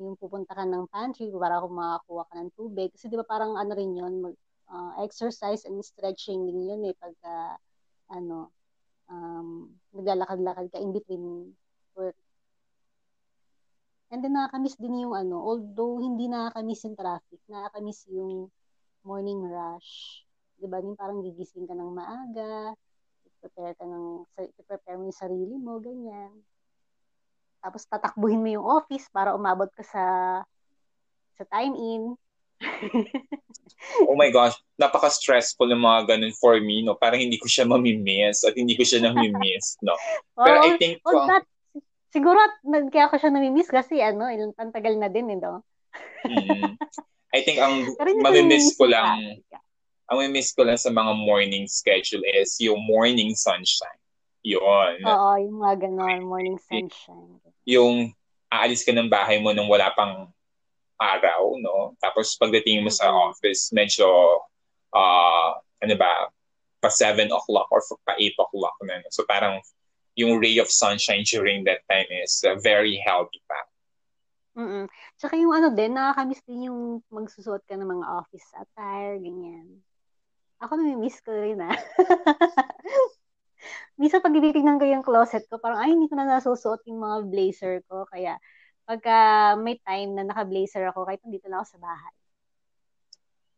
Yung 0.00 0.16
pupunta 0.16 0.56
ka 0.56 0.64
ng 0.64 0.88
pantry 0.88 1.28
para 1.36 1.60
kung 1.60 1.76
makakuha 1.76 2.24
ka 2.28 2.34
ng 2.40 2.50
tubig. 2.56 2.88
Kasi 2.96 3.12
di 3.12 3.16
ba 3.20 3.26
parang 3.28 3.60
ano 3.60 3.72
rin 3.76 3.92
yun, 3.92 4.14
mag, 4.24 4.34
uh, 4.72 4.92
exercise 5.04 5.68
and 5.68 5.76
stretching 5.84 6.48
din 6.48 6.72
yun 6.72 6.82
eh 6.88 6.96
pag 6.96 7.12
uh, 7.20 7.54
ano 8.16 8.48
um, 9.12 9.68
naglalakad-lakad 9.92 10.72
ka 10.72 10.78
in 10.80 10.96
between 10.96 11.52
work. 11.92 12.16
And 14.12 14.20
then 14.24 14.36
nakakamiss 14.36 14.76
din 14.80 15.04
yung 15.08 15.16
ano, 15.16 15.40
although 15.40 16.00
hindi 16.00 16.28
nakakamiss 16.28 16.84
yung 16.84 16.96
traffic, 16.96 17.40
nakakamiss 17.48 18.08
yung 18.12 18.48
morning 19.04 19.40
rush. 19.40 20.24
'Di 20.60 20.68
ba? 20.68 20.80
Yung 20.84 20.96
parang 20.96 21.24
gigising 21.24 21.64
ka 21.64 21.72
ng 21.72 21.92
maaga, 21.96 22.76
prepare 23.42 23.74
ka 23.74 23.84
ng 23.84 24.22
prepare 24.70 24.96
mo 24.96 25.10
yung 25.10 25.18
sarili 25.18 25.54
mo, 25.58 25.82
ganyan. 25.82 26.30
Tapos 27.58 27.82
tatakbuhin 27.90 28.42
mo 28.42 28.48
yung 28.48 28.66
office 28.66 29.10
para 29.10 29.34
umabot 29.34 29.66
ka 29.74 29.82
sa 29.82 30.04
sa 31.34 31.44
time 31.50 31.74
in. 31.74 32.02
oh 34.06 34.14
my 34.14 34.30
gosh, 34.30 34.54
napaka-stressful 34.78 35.66
ng 35.66 35.82
mga 35.82 36.14
ganun 36.14 36.34
for 36.38 36.54
me, 36.62 36.86
no? 36.86 36.94
Parang 36.94 37.18
hindi 37.18 37.34
ko 37.38 37.50
siya 37.50 37.66
mamimiss 37.66 38.46
at 38.46 38.54
hindi 38.54 38.78
ko 38.78 38.86
siya 38.86 39.02
namimiss, 39.02 39.82
no? 39.82 39.98
well, 40.38 40.46
Pero 40.46 40.58
I 40.62 40.70
think... 40.78 41.02
Well, 41.02 41.26
uh, 41.26 41.28
that, 41.30 41.44
siguro 42.14 42.38
kaya 42.94 43.10
ko 43.10 43.18
siya 43.18 43.34
namimiss 43.34 43.66
kasi 43.66 43.98
ano, 43.98 44.30
ilang 44.30 44.54
tagal 44.54 44.94
na 44.94 45.10
din, 45.10 45.34
eh, 45.34 45.38
no? 45.42 45.66
mm, 46.22 46.78
I 47.34 47.40
think 47.42 47.58
ang 47.58 47.90
mamimiss 48.24 48.78
ko 48.78 48.86
lang, 48.86 49.42
ang 50.10 50.16
mamimiss 50.18 50.52
ko 50.52 50.66
lang 50.66 50.78
sa 50.78 50.90
mga 50.90 51.12
morning 51.14 51.66
schedule 51.70 52.24
is 52.26 52.58
yung 52.58 52.80
morning 52.84 53.32
sunshine. 53.38 54.00
Yun. 54.42 54.98
Oo, 55.06 55.30
yung 55.38 55.58
mga 55.62 55.86
ganon, 55.86 56.26
morning 56.26 56.58
sunshine. 56.58 57.38
Yung 57.62 58.10
aalis 58.50 58.82
ka 58.82 58.90
ng 58.90 59.06
bahay 59.06 59.38
mo 59.38 59.54
nung 59.54 59.70
wala 59.70 59.94
pang 59.94 60.28
araw, 60.98 61.56
no? 61.62 61.94
Tapos 62.02 62.34
pagdating 62.36 62.82
mo 62.82 62.90
sa 62.90 63.10
office, 63.10 63.70
medyo, 63.70 64.06
uh, 64.94 65.50
ano 65.58 65.94
ba, 65.94 66.30
pa 66.82 66.90
7 66.90 67.30
o'clock 67.30 67.70
or 67.70 67.80
pa 68.02 68.18
8 68.18 68.34
o'clock 68.42 68.74
na. 68.82 68.98
No? 68.98 69.08
So 69.14 69.22
parang 69.22 69.62
yung 70.18 70.42
ray 70.42 70.58
of 70.58 70.68
sunshine 70.68 71.22
during 71.24 71.64
that 71.64 71.86
time 71.86 72.10
is 72.10 72.42
uh, 72.42 72.58
very 72.58 72.98
healthy 73.00 73.40
pa. 73.46 73.60
Mm. 74.52 74.84
Tsaka 75.16 75.38
yung 75.40 75.54
ano 75.54 75.72
din, 75.72 75.96
nakakamiss 75.96 76.44
din 76.44 76.68
yung 76.68 77.00
magsusuot 77.08 77.64
ka 77.64 77.78
ng 77.78 77.88
mga 77.88 78.06
office 78.20 78.44
attire, 78.52 79.16
ganyan. 79.16 79.80
Ako 80.62 80.78
nami-miss 80.78 81.18
ko 81.26 81.34
rin 81.34 81.58
ah. 81.58 81.74
Minsan 84.00 84.22
pag 84.22 84.34
tinitingnan 84.34 84.78
ko 84.78 84.86
yung 84.86 85.04
closet 85.04 85.44
ko, 85.50 85.58
parang 85.58 85.82
ay 85.82 85.90
hindi 85.92 86.06
ko 86.06 86.14
na 86.14 86.38
nasusuot 86.38 86.86
yung 86.86 87.02
mga 87.02 87.16
blazer 87.28 87.74
ko. 87.90 88.06
Kaya 88.06 88.38
pagka 88.86 89.52
may 89.58 89.78
time 89.82 90.14
na 90.14 90.26
naka-blazer 90.26 90.86
ako, 90.90 91.06
kahit 91.06 91.22
nandito 91.22 91.50
na 91.50 91.62
ako 91.62 91.76
sa 91.76 91.78
bahay. 91.82 92.14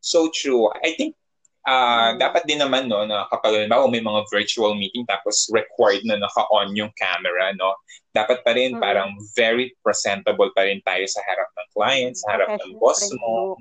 So 0.04 0.28
true. 0.32 0.68
I 0.84 0.92
think 0.96 1.16
uh, 1.64 2.14
dapat 2.20 2.44
din 2.44 2.60
naman 2.60 2.86
no 2.86 3.08
na 3.08 3.24
kapag 3.32 3.56
halimbawa 3.56 3.88
may 3.88 4.04
mga 4.04 4.28
virtual 4.28 4.76
meeting 4.76 5.08
tapos 5.08 5.48
required 5.50 6.04
na 6.04 6.20
naka-on 6.20 6.76
yung 6.76 6.92
camera 6.94 7.56
no 7.56 7.72
dapat 8.12 8.44
pa 8.44 8.52
rin 8.52 8.76
mm. 8.76 8.82
parang 8.84 9.16
very 9.32 9.72
presentable 9.80 10.52
pa 10.52 10.68
rin 10.68 10.84
tayo 10.84 11.02
sa 11.08 11.24
harap 11.24 11.48
ng 11.50 11.68
client 11.72 12.14
sa 12.14 12.36
harap 12.36 12.48
ng 12.60 12.76
boss 12.76 13.08
mo 13.16 13.56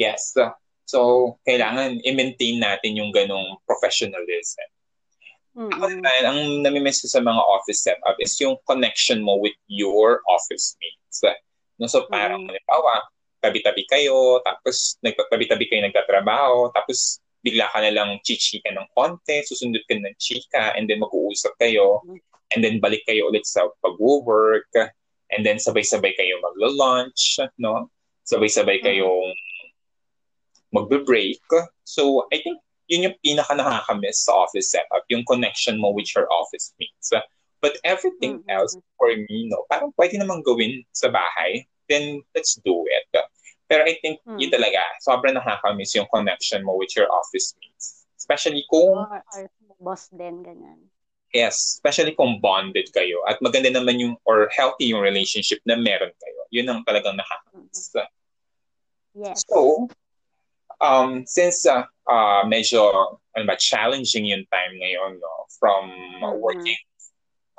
yes 0.00 0.32
so 0.86 1.34
kailangan 1.42 1.98
i-maintain 2.06 2.62
natin 2.62 2.96
yung 2.96 3.10
ganong 3.10 3.58
professionalism 3.66 4.68
mm-hmm. 5.58 5.74
ako 5.74 5.84
naman 5.90 6.22
ang 6.24 6.40
namimiss 6.62 7.02
ko 7.02 7.10
sa 7.10 7.20
mga 7.20 7.42
office 7.42 7.82
setup 7.84 8.16
is 8.22 8.32
yung 8.38 8.56
connection 8.64 9.20
mo 9.20 9.36
with 9.42 9.56
your 9.66 10.22
office 10.30 10.78
mates 10.78 11.20
no 11.76 11.90
so 11.90 12.06
parang 12.06 12.46
mm-hmm. 12.46 12.54
halimbawa 12.54 13.04
tabi-tabi 13.46 13.86
kayo, 13.86 14.42
tapos 14.42 14.98
nagtabi-tabi 15.06 15.70
kayo 15.70 15.86
nagtatrabaho, 15.86 16.74
tapos 16.74 17.22
bigla 17.46 17.70
ka 17.70 17.78
na 17.78 17.94
lang 17.94 18.18
chichika 18.26 18.74
ng 18.74 18.90
konti, 18.90 19.46
susundot 19.46 19.86
ka 19.86 19.94
ng 19.94 20.18
chika, 20.18 20.74
and 20.74 20.90
then 20.90 20.98
mag-uusap 20.98 21.54
kayo, 21.62 22.02
and 22.50 22.66
then 22.66 22.82
balik 22.82 23.06
kayo 23.06 23.30
ulit 23.30 23.46
sa 23.46 23.70
pag-work, 23.78 24.66
and 25.30 25.46
then 25.46 25.62
sabay-sabay 25.62 26.10
kayo 26.18 26.42
maglo-lunch, 26.42 27.38
no? 27.62 27.86
Sabay-sabay 28.26 28.82
kayong 28.82 29.25
magbe-break. 30.76 31.40
So, 31.88 32.28
I 32.28 32.44
think 32.44 32.60
yun 32.86 33.08
yung 33.10 33.16
pinaka 33.24 33.56
nakakamiss 33.56 34.28
sa 34.28 34.36
office 34.36 34.70
setup, 34.70 35.02
yung 35.10 35.24
connection 35.26 35.80
mo 35.80 35.90
with 35.90 36.06
your 36.14 36.28
office 36.30 36.76
mates. 36.78 37.10
But 37.64 37.80
everything 37.82 38.44
mm-hmm. 38.44 38.52
else, 38.52 38.76
for 39.00 39.10
me, 39.10 39.48
no, 39.48 39.64
parang 39.72 39.90
pwede 39.96 40.20
namang 40.20 40.44
gawin 40.44 40.84
sa 40.92 41.08
bahay, 41.10 41.66
then 41.88 42.22
let's 42.36 42.60
do 42.62 42.84
it. 42.86 43.08
Pero 43.66 43.82
I 43.82 43.98
think 43.98 44.22
hmm. 44.22 44.38
yun 44.38 44.54
talaga, 44.54 44.78
sobrang 45.02 45.34
nakakamiss 45.34 45.98
yung 45.98 46.06
connection 46.14 46.62
mo 46.62 46.78
with 46.78 46.94
your 46.94 47.10
office 47.10 47.58
mates. 47.58 48.06
Especially 48.14 48.62
kung... 48.70 48.94
Or, 48.94 49.22
or 49.34 49.50
boss 49.82 50.06
din, 50.14 50.46
ganyan. 50.46 50.86
Yes, 51.34 51.74
especially 51.74 52.14
kung 52.14 52.38
bonded 52.38 52.86
kayo. 52.94 53.26
At 53.26 53.42
maganda 53.42 53.74
naman 53.74 53.98
yung, 53.98 54.14
or 54.22 54.46
healthy 54.54 54.94
yung 54.94 55.02
relationship 55.02 55.58
na 55.66 55.74
meron 55.74 56.14
kayo. 56.14 56.40
Yun 56.54 56.70
ang 56.70 56.80
talagang 56.86 57.18
nakakamiss. 57.18 57.90
Hmm. 57.90 58.06
Yes. 59.18 59.42
So, 59.50 59.90
um, 60.80 61.24
since 61.26 61.66
uh, 61.66 61.84
uh, 62.08 62.42
medyo 62.46 63.18
ano 63.36 63.44
ba, 63.44 63.56
challenging 63.56 64.26
yung 64.26 64.44
time 64.48 64.72
ngayon 64.80 65.20
no, 65.20 65.32
from 65.60 65.84
mm-hmm. 65.90 66.40
working 66.40 66.80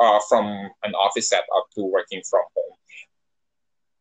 uh, 0.02 0.20
from 0.30 0.46
an 0.84 0.94
office 0.98 1.30
setup 1.30 1.66
to 1.74 1.86
working 1.86 2.22
from 2.26 2.46
home, 2.54 2.78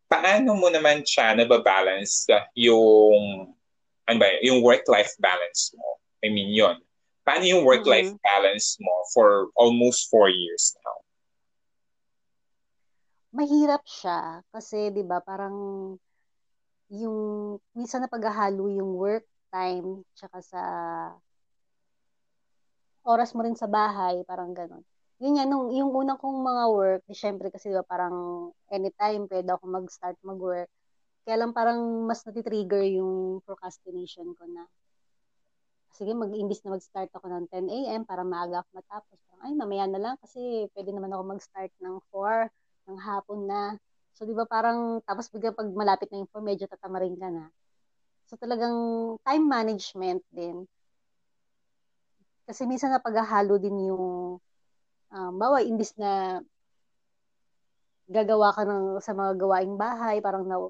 paano 0.08 0.56
mo 0.56 0.68
naman 0.68 1.04
siya 1.04 1.36
nababalance 1.36 2.28
yung 2.56 3.52
ano 4.06 4.16
ba, 4.22 4.38
yung 4.40 4.62
work-life 4.62 5.10
balance 5.18 5.74
mo? 5.74 5.98
I 6.22 6.30
mean, 6.30 6.54
yon. 6.54 6.78
Paano 7.26 7.42
yung 7.42 7.66
work-life 7.66 8.14
mm-hmm. 8.14 8.22
balance 8.22 8.78
mo 8.78 8.94
for 9.10 9.50
almost 9.58 10.06
four 10.06 10.30
years 10.30 10.78
now? 10.78 10.98
Mahirap 13.36 13.82
siya 13.84 14.46
kasi 14.54 14.94
'di 14.94 15.04
ba 15.04 15.20
parang 15.20 15.52
yung 16.90 17.18
minsan 17.74 18.02
na 18.04 18.10
paghahalo 18.10 18.70
yung 18.70 18.94
work 18.94 19.26
time 19.50 20.02
tsaka 20.14 20.38
sa 20.42 20.62
oras 23.06 23.30
mo 23.34 23.46
rin 23.46 23.54
sa 23.58 23.70
bahay, 23.70 24.22
parang 24.26 24.50
ganun 24.54 24.82
yun 25.16 25.40
yan, 25.40 25.48
nung, 25.48 25.72
yung 25.72 25.96
unang 25.96 26.20
kong 26.20 26.44
mga 26.44 26.64
work, 26.76 27.00
di 27.08 27.16
syempre 27.16 27.48
kasi 27.48 27.72
diba, 27.72 27.80
parang 27.80 28.48
anytime 28.68 29.24
pwede 29.32 29.48
ako 29.48 29.64
mag-start 29.64 30.20
mag-work. 30.20 30.68
Kaya 31.24 31.40
lang 31.40 31.56
parang 31.56 31.80
mas 32.04 32.20
natitrigger 32.28 32.84
yung 33.00 33.40
procrastination 33.48 34.36
ko 34.36 34.44
na 34.44 34.68
sige, 35.96 36.12
mag-imbis 36.12 36.60
na 36.62 36.76
mag-start 36.76 37.08
ako 37.16 37.26
ng 37.32 37.48
10 37.48 37.72
a.m. 37.72 38.02
para 38.04 38.20
maaga 38.20 38.60
ako 38.60 38.68
matapos. 38.76 39.16
Parang, 39.32 39.42
ay, 39.48 39.52
mamaya 39.56 39.84
na 39.88 39.96
lang 39.96 40.14
kasi 40.20 40.68
pwede 40.76 40.92
naman 40.92 41.08
ako 41.16 41.22
mag-start 41.24 41.72
ng 41.80 41.96
4 42.12 42.52
ng 42.92 42.98
hapon 43.00 43.40
na. 43.48 43.62
So, 44.16 44.24
di 44.24 44.32
ba 44.32 44.48
parang, 44.48 45.04
tapos 45.04 45.28
bigla 45.28 45.52
pag 45.52 45.68
malapit 45.76 46.08
na 46.08 46.24
yung 46.24 46.30
4, 46.32 46.40
medyo 46.40 46.64
tatamarin 46.64 47.20
ka 47.20 47.28
na. 47.28 47.52
So, 48.32 48.40
talagang 48.40 48.76
time 49.28 49.44
management 49.44 50.24
din. 50.32 50.64
Kasi 52.48 52.64
minsan 52.64 52.94
na 52.94 53.02
paghahalo 53.02 53.60
din 53.60 53.92
yung 53.92 54.38
um, 55.12 55.32
bawa 55.36 55.60
imbis 55.60 55.92
na 56.00 56.40
gagawa 58.06 58.54
ka 58.54 58.62
ng 58.62 59.02
sa 59.02 59.12
mga 59.18 59.34
gawaing 59.34 59.74
bahay, 59.74 60.22
parang 60.22 60.46
na, 60.46 60.62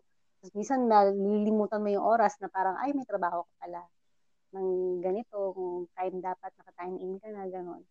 minsan 0.56 0.88
nalilimutan 0.88 1.85
mo 1.85 1.88
yung 1.92 2.02
oras 2.04 2.35
na 2.40 2.48
parang, 2.48 2.80
ay, 2.80 2.96
may 2.96 3.04
trabaho 3.04 3.44
ka 3.44 3.52
pala 3.68 3.82
ng 4.56 4.68
ganito, 5.04 5.52
kung 5.52 5.85
time 5.92 6.16
dapat, 6.24 6.50
naka-time 6.56 6.96
in 6.96 7.20
ka 7.20 7.28
na, 7.28 7.44
gano'n. 7.44 7.82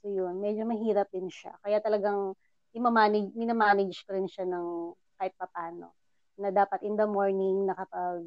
So, 0.00 0.08
yun, 0.08 0.40
medyo 0.40 0.64
mahirap 0.64 1.12
din 1.12 1.28
siya. 1.28 1.52
Kaya 1.60 1.80
talagang, 1.84 2.32
imamanage, 2.74 3.30
minamanage 3.38 4.02
ko 4.04 4.18
rin 4.18 4.26
siya 4.28 4.44
ng 4.44 4.92
kahit 5.16 5.34
papano. 5.38 5.94
Na 6.38 6.50
dapat 6.50 6.82
in 6.82 6.98
the 6.98 7.06
morning, 7.06 7.64
nakapag 7.66 8.26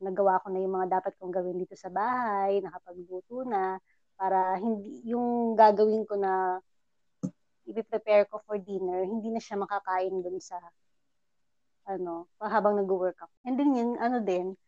nagawa 0.00 0.38
ko 0.44 0.52
na 0.52 0.60
yung 0.60 0.74
mga 0.76 1.00
dapat 1.00 1.12
kong 1.16 1.32
gawin 1.32 1.56
dito 1.56 1.74
sa 1.74 1.88
bahay, 1.88 2.60
nakapagluto 2.60 3.48
na, 3.48 3.80
para 4.16 4.56
hindi 4.60 5.02
yung 5.08 5.56
gagawin 5.56 6.04
ko 6.04 6.14
na 6.20 6.60
i-prepare 7.66 8.28
ko 8.30 8.40
for 8.46 8.56
dinner, 8.60 9.02
hindi 9.02 9.28
na 9.32 9.40
siya 9.42 9.58
makakain 9.58 10.22
dun 10.22 10.38
sa 10.38 10.60
ano, 11.86 12.26
habang 12.42 12.76
nag-work 12.82 13.14
ako. 13.18 13.34
And 13.46 13.54
then 13.54 13.70
yun, 13.74 13.90
ano 14.02 14.18
din, 14.18 14.58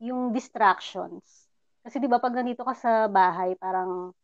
yung 0.00 0.32
distractions. 0.32 1.46
Kasi 1.84 1.98
'di 2.00 2.08
ba 2.10 2.18
pag 2.22 2.34
nandito 2.34 2.64
ka 2.64 2.74
sa 2.74 3.06
bahay, 3.06 3.54
parang 3.58 4.14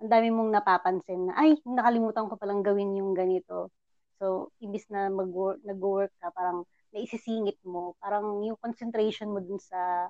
ang 0.00 0.10
dami 0.10 0.28
mong 0.32 0.50
napapansin 0.50 1.28
na 1.28 1.36
ay, 1.36 1.60
nakalimutan 1.68 2.26
ko 2.26 2.34
palang 2.40 2.64
gawin 2.64 2.96
yung 2.96 3.12
ganito. 3.12 3.68
So, 4.16 4.52
imbis 4.60 4.88
na 4.88 5.12
mag-work, 5.12 5.60
nag-work 5.64 6.12
ka, 6.20 6.32
parang 6.32 6.64
naisisingit 6.92 7.60
mo, 7.64 7.94
parang 8.00 8.42
yung 8.44 8.58
concentration 8.58 9.30
mo 9.30 9.38
dun 9.44 9.60
sa 9.60 10.08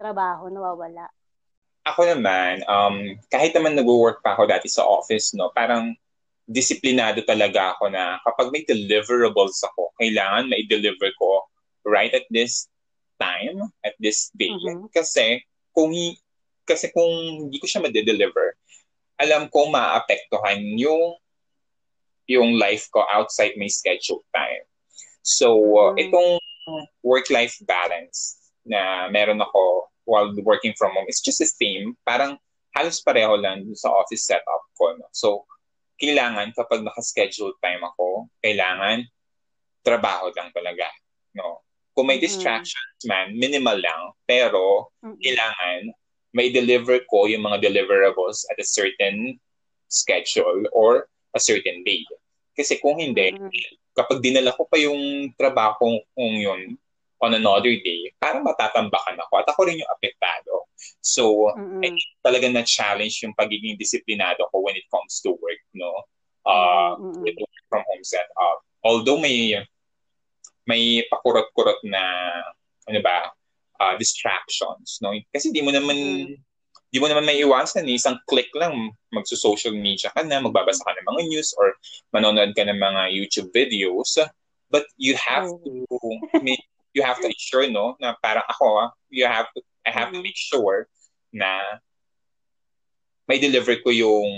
trabaho 0.00 0.50
nawawala 0.50 1.06
ako 1.88 2.04
naman, 2.04 2.60
um, 2.68 3.16
kahit 3.32 3.56
naman 3.56 3.72
nag-work 3.72 4.20
pa 4.20 4.36
ako 4.36 4.44
dati 4.44 4.68
sa 4.68 4.84
office, 4.84 5.32
no, 5.32 5.48
parang 5.56 5.96
disiplinado 6.48 7.24
talaga 7.24 7.76
ako 7.76 7.92
na 7.92 8.20
kapag 8.24 8.52
may 8.52 8.62
deliverables 8.68 9.60
ako, 9.64 9.92
kailangan 9.96 10.52
mai-deliver 10.52 11.08
ko 11.16 11.48
right 11.88 12.12
at 12.12 12.28
this 12.28 12.68
time, 13.16 13.72
at 13.84 13.96
this 14.00 14.28
day. 14.36 14.52
Mm-hmm. 14.52 14.92
Kasi 14.92 15.40
kung 15.72 15.92
kasi 16.68 16.92
kung 16.92 17.48
hindi 17.48 17.56
ko 17.56 17.64
siya 17.64 17.84
ma-deliver, 17.84 18.56
alam 19.18 19.50
ko 19.50 19.66
maapektuhan 19.68 20.62
yung 20.78 21.18
yung 22.28 22.60
life 22.60 22.86
ko 22.92 23.02
outside 23.08 23.56
my 23.56 23.66
schedule 23.66 24.22
time. 24.30 24.64
So, 25.24 25.56
uh, 25.56 25.92
mm-hmm. 25.92 26.02
itong 26.08 26.30
work-life 27.00 27.56
balance 27.64 28.36
na 28.68 29.08
meron 29.08 29.40
ako 29.40 29.88
while 30.04 30.32
working 30.44 30.76
from 30.76 30.92
home, 30.92 31.08
it's 31.08 31.24
just 31.24 31.40
the 31.40 31.48
same. 31.48 31.96
Parang 32.04 32.36
halos 32.76 33.00
pareho 33.00 33.36
lang 33.36 33.64
sa 33.76 33.92
office 33.92 34.28
setup 34.28 34.64
ko. 34.76 34.92
No? 34.96 35.08
So, 35.12 35.48
kailangan 35.98 36.52
kapag 36.54 36.84
naka-schedule 36.84 37.56
time 37.64 37.82
ako, 37.82 38.28
kailangan 38.44 39.08
trabaho 39.84 40.32
lang 40.36 40.52
talaga. 40.52 40.88
No? 41.32 41.64
Kung 41.96 42.12
may 42.12 42.20
distractions 42.20 43.02
man, 43.08 43.34
minimal 43.34 43.80
lang. 43.80 44.02
Pero, 44.28 44.92
mm-hmm. 45.00 45.16
kailangan 45.18 45.80
may 46.32 46.52
deliver 46.52 47.00
ko 47.08 47.24
yung 47.24 47.44
mga 47.44 47.64
deliverables 47.64 48.44
at 48.52 48.60
a 48.60 48.66
certain 48.66 49.40
schedule 49.88 50.68
or 50.72 51.08
a 51.32 51.40
certain 51.40 51.80
day. 51.84 52.04
Kasi 52.52 52.76
kung 52.82 53.00
hindi, 53.00 53.32
mm-hmm. 53.32 53.94
kapag 53.96 54.20
dinala 54.20 54.52
ko 54.52 54.66
pa 54.68 54.76
yung 54.76 55.32
trabaho 55.38 56.02
kong 56.14 56.36
yun 56.36 56.76
on 57.18 57.32
another 57.34 57.72
day, 57.82 58.12
parang 58.20 58.46
matatambakan 58.46 59.18
ako 59.18 59.32
at 59.40 59.46
ako 59.50 59.60
rin 59.66 59.80
yung 59.80 59.90
apektado. 59.90 60.68
So, 61.02 61.50
mm-hmm. 61.54 61.82
I 61.82 61.88
talaga 62.22 62.46
na-challenge 62.50 63.26
yung 63.26 63.34
pagiging 63.34 63.78
disiplinado 63.78 64.46
ko 64.50 64.62
when 64.62 64.78
it 64.78 64.86
comes 64.92 65.18
to 65.26 65.34
work, 65.38 65.62
no? 65.74 65.90
Uh, 66.46 66.94
mm-hmm. 66.98 67.22
with 67.26 67.36
work 67.38 67.64
from 67.66 67.82
home 67.86 68.04
setup. 68.06 68.62
Although 68.84 69.18
may 69.18 69.58
may 70.68 71.02
pakurot-kurot 71.08 71.80
na 71.88 72.02
ano 72.88 73.00
ba, 73.00 73.32
uh, 73.80 73.94
distractions, 73.98 74.98
no? 75.02 75.14
Kasi 75.32 75.50
di 75.50 75.62
mo 75.62 75.70
naman 75.70 75.96
mm-hmm. 75.96 76.36
di 76.88 76.98
mo 76.98 77.06
naman 77.10 77.26
may 77.28 77.40
iwasan 77.42 77.84
eh. 77.88 77.98
Isang 77.98 78.16
click 78.26 78.48
lang, 78.56 78.92
magso-social 79.12 79.76
media 79.76 80.08
ka 80.14 80.24
na, 80.24 80.40
magbabasa 80.40 80.80
ka 80.84 80.92
ng 80.96 81.06
mga 81.08 81.22
news 81.28 81.52
or 81.60 81.74
manonood 82.12 82.56
ka 82.56 82.64
ng 82.64 82.78
mga 82.80 83.12
YouTube 83.12 83.52
videos 83.52 84.16
But 84.70 84.84
you 85.00 85.16
have 85.16 85.48
Oh. 85.48 85.60
to 85.64 85.72
make, 86.44 86.60
you 86.92 87.00
have 87.02 87.16
to 87.20 87.26
ensure, 87.28 87.68
no, 87.72 87.96
na 88.00 88.14
parang 88.20 88.44
ako, 88.48 88.84
ah, 88.84 88.90
you 89.08 89.24
have 89.24 89.48
to, 89.56 89.60
I 89.86 89.90
have 89.90 90.12
to 90.12 90.20
Mm. 90.20 90.28
make 90.28 90.36
sure 90.36 90.88
na 91.32 91.80
may 93.28 93.40
deliver 93.40 93.76
ko 93.80 93.88
yung 93.92 94.28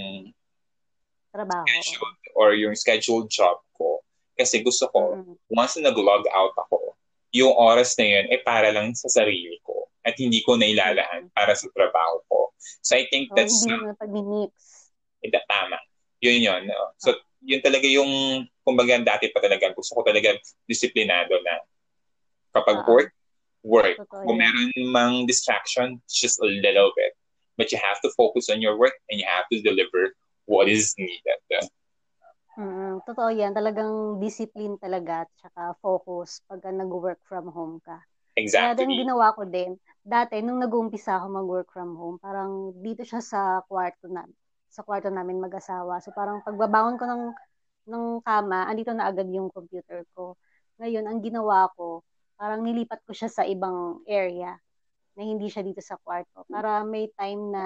Trabaho. 1.34 1.66
scheduled 1.66 2.18
or 2.34 2.54
yung 2.54 2.74
scheduled 2.74 3.30
job 3.30 3.58
ko. 3.74 4.02
Kasi 4.38 4.62
gusto 4.62 4.86
ko, 4.90 5.18
Mm-mm. 5.18 5.34
once 5.50 5.78
na 5.78 5.90
nag-log 5.90 6.26
out 6.30 6.54
ako, 6.58 6.94
yung 7.30 7.54
oras 7.54 7.94
na 7.98 8.06
yun 8.06 8.24
ay 8.30 8.40
para 8.42 8.74
lang 8.74 8.90
sa 8.94 9.06
sarili 9.06 9.58
ko 9.62 9.86
at 10.02 10.16
hindi 10.18 10.42
ko 10.42 10.56
nailalaan 10.58 11.30
para 11.36 11.54
sa 11.54 11.68
trabaho 11.70 12.18
ko. 12.26 12.40
So 12.82 12.96
I 12.96 13.06
think 13.12 13.30
Oh, 13.30 13.36
that's 13.38 13.54
hindi 13.62 13.76
mo 13.78 13.86
na 13.92 13.96
pag-mix. 13.96 14.52
eh, 15.22 15.30
tama. 15.46 15.78
Yun 16.24 16.40
yun. 16.40 16.62
no? 16.66 16.96
So 16.98 17.14
yun 17.44 17.60
talaga 17.64 17.86
yung, 17.88 18.44
kumbaga 18.64 19.00
dati 19.00 19.32
pa 19.32 19.40
talaga, 19.40 19.72
gusto 19.72 19.96
ko 19.96 20.02
talaga 20.04 20.36
disiplinado 20.68 21.36
na 21.44 21.60
kapag 22.52 22.84
Oo. 22.84 22.88
work, 22.88 23.10
work. 23.62 23.96
Totoo 24.00 24.24
Kung 24.26 24.36
meron 24.40 24.70
mang 24.90 25.14
distraction, 25.24 26.00
just 26.08 26.40
a 26.40 26.48
little 26.48 26.92
bit. 26.96 27.14
But 27.60 27.72
you 27.72 27.78
have 27.78 28.00
to 28.00 28.10
focus 28.16 28.48
on 28.48 28.64
your 28.64 28.80
work 28.80 28.96
and 29.12 29.20
you 29.20 29.28
have 29.28 29.44
to 29.52 29.60
deliver 29.60 30.16
what 30.48 30.66
is 30.68 30.96
needed. 30.96 31.40
Mm, 32.58 33.06
totoo 33.06 33.30
yan. 33.30 33.54
Talagang 33.54 34.18
discipline 34.18 34.74
talaga 34.82 35.26
at 35.26 35.30
saka 35.38 35.62
focus 35.78 36.42
pag 36.50 36.62
nag-work 36.66 37.22
from 37.26 37.46
home 37.54 37.78
ka. 37.82 38.02
Kaya 38.58 38.74
din 38.74 38.90
Exactly. 38.90 38.98
ginawa 38.98 39.32
ko 39.38 39.46
din, 39.46 39.78
dati 40.02 40.42
nung 40.42 40.58
nag-uumpisa 40.58 41.16
ako 41.18 41.26
mag-work 41.30 41.68
from 41.70 41.94
home, 41.94 42.16
parang 42.18 42.74
dito 42.82 43.06
siya 43.06 43.22
sa 43.22 43.40
kwarto 43.70 44.10
na 44.10 44.26
sa 44.70 44.82
kwarto 44.82 45.08
namin 45.10 45.38
mag-asawa. 45.38 46.02
So 46.02 46.10
parang 46.14 46.42
pagbabangon 46.42 46.96
ko 46.98 47.04
ng 47.06 47.24
ng 47.90 48.06
kama, 48.22 48.68
andito 48.70 48.92
na 48.94 49.10
agad 49.10 49.26
yung 49.32 49.50
computer 49.50 50.04
ko. 50.14 50.38
Ngayon, 50.78 51.06
ang 51.10 51.18
ginawa 51.24 51.68
ko, 51.74 52.02
parang 52.38 52.62
nilipat 52.64 53.02
ko 53.06 53.12
siya 53.14 53.30
sa 53.32 53.42
ibang 53.48 54.02
area 54.06 54.54
na 55.16 55.22
hindi 55.26 55.48
siya 55.50 55.62
dito 55.66 55.80
sa 55.84 55.98
kwarto 56.00 56.46
para 56.50 56.82
may 56.86 57.10
time 57.18 57.52
na 57.52 57.64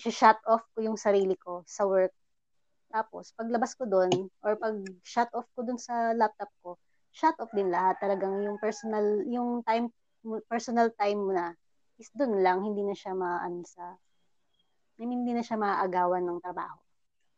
shut 0.00 0.38
off 0.48 0.64
ko 0.74 0.82
yung 0.84 0.98
sarili 1.00 1.36
ko 1.38 1.62
sa 1.68 1.84
work. 1.88 2.12
Tapos, 2.90 3.30
paglabas 3.38 3.78
ko 3.78 3.86
doon 3.86 4.10
or 4.42 4.58
pag 4.58 4.74
shut 5.06 5.30
off 5.32 5.46
ko 5.54 5.62
doon 5.62 5.78
sa 5.78 6.10
laptop 6.14 6.50
ko, 6.62 6.74
shut 7.14 7.34
off 7.38 7.50
din 7.54 7.70
lahat. 7.70 7.98
Talagang 8.02 8.42
yung 8.42 8.58
personal, 8.58 9.22
yung 9.30 9.62
time, 9.62 9.90
personal 10.50 10.90
time 10.98 11.18
mo 11.22 11.32
na 11.32 11.54
is 12.02 12.10
doon 12.12 12.42
lang, 12.42 12.58
hindi 12.66 12.82
na 12.82 12.96
siya 12.96 13.14
maano 13.14 13.62
sa, 13.62 13.94
I 14.98 15.06
mean, 15.06 15.22
hindi 15.22 15.38
na 15.38 15.44
siya 15.44 15.56
maaagawan 15.56 16.26
ng 16.26 16.40
trabaho. 16.42 16.76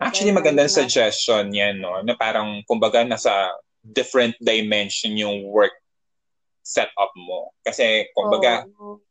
Actually, 0.03 0.35
Dahil 0.35 0.41
magandang 0.43 0.73
suggestion 0.73 1.55
yan, 1.55 1.79
no? 1.79 2.03
Na 2.03 2.19
parang, 2.19 2.65
kumbaga, 2.67 3.07
nasa 3.07 3.53
different 3.83 4.35
dimension 4.43 5.15
yung 5.15 5.47
work 5.51 5.75
setup 6.63 7.11
mo. 7.15 7.55
Kasi, 7.63 8.11
kumbaga, 8.15 8.67
Oo, 8.79 9.03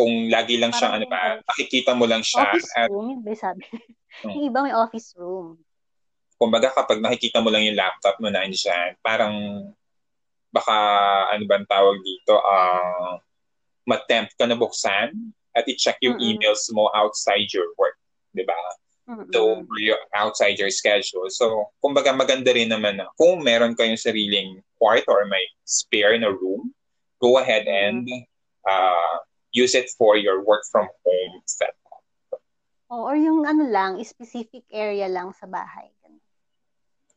kung 0.00 0.32
lagi 0.32 0.56
lang 0.56 0.72
siya, 0.72 0.88
Parang 0.88 0.96
ano 0.96 1.06
ba, 1.12 1.18
yung 1.20 1.44
nakikita 1.44 1.92
mo 1.92 2.04
lang 2.08 2.24
siya, 2.24 2.48
office 2.48 2.72
at 2.72 2.88
room, 2.88 3.12
yun 3.12 3.20
ba 3.20 3.36
sabi? 3.36 3.68
Hmm. 4.20 4.32
yung 4.34 4.50
iba 4.50 4.58
may 4.64 4.74
office 4.74 5.14
room. 5.14 5.60
kumbaga, 6.34 6.72
kapag 6.72 6.98
nakikita 6.98 7.38
mo 7.38 7.52
lang 7.52 7.68
yung 7.68 7.76
laptop 7.76 8.16
mo 8.18 8.32
na 8.32 8.42
andyan, 8.42 8.96
parang, 9.04 9.36
baka, 10.50 10.74
ano 11.30 11.44
ba 11.46 11.54
ang 11.60 11.68
tawag 11.68 12.00
dito, 12.00 12.34
ah, 12.40 13.20
matempt 13.86 14.34
ka 14.34 14.48
na 14.48 14.56
buksan 14.56 15.12
at 15.52 15.68
i-check 15.68 16.00
yung 16.02 16.16
Mm-mm. 16.16 16.36
emails 16.40 16.66
mo 16.72 16.88
outside 16.90 17.46
your 17.52 17.70
work. 17.76 17.94
Di 18.32 18.42
ba? 18.42 18.56
So, 19.34 19.66
you're 19.78 19.98
outside 20.14 20.54
your 20.58 20.70
schedule. 20.70 21.26
So, 21.34 21.70
kumbaga 21.82 22.14
maganda 22.14 22.54
rin 22.54 22.70
naman 22.70 22.98
na 22.98 23.10
kung 23.18 23.42
meron 23.42 23.74
kayong 23.74 23.98
sariling 23.98 24.62
kwarto 24.78 25.10
or 25.10 25.26
may 25.26 25.42
spare 25.66 26.14
na 26.18 26.30
room, 26.30 26.70
go 27.18 27.38
ahead 27.42 27.66
and 27.66 28.06
uh, 28.66 29.16
use 29.52 29.74
it 29.74 29.90
for 29.98 30.16
your 30.16 30.44
work 30.44 30.62
from 30.70 30.88
home 31.06 31.42
setup. 31.46 31.76
Oh, 32.90 33.06
or 33.06 33.14
yung 33.14 33.46
ano 33.46 33.70
lang, 33.70 34.02
specific 34.02 34.66
area 34.70 35.06
lang 35.06 35.30
sa 35.30 35.46
bahay. 35.46 35.94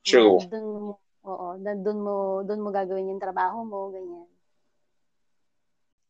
True. 0.04 0.44
Na 0.44 0.48
Dun, 0.52 0.68
oo, 1.24 1.48
dun 1.58 2.00
mo, 2.04 2.44
dun 2.44 2.62
mo 2.62 2.70
gagawin 2.70 3.16
yung 3.16 3.24
trabaho 3.24 3.64
mo, 3.64 3.90
ganyan. 3.90 4.28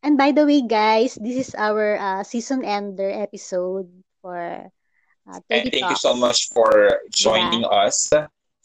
And 0.03 0.19
by 0.19 0.35
the 0.35 0.43
way, 0.43 0.59
guys, 0.65 1.15
this 1.15 1.39
is 1.39 1.55
our 1.55 1.95
uh, 1.95 2.23
season 2.27 2.65
ender 2.65 3.07
episode 3.07 3.87
for 4.19 4.67
uh, 5.23 5.39
And 5.47 5.71
thank 5.71 5.87
you 5.87 5.95
so 5.95 6.11
much 6.11 6.51
for 6.51 6.99
joining 7.07 7.63
us 7.63 8.11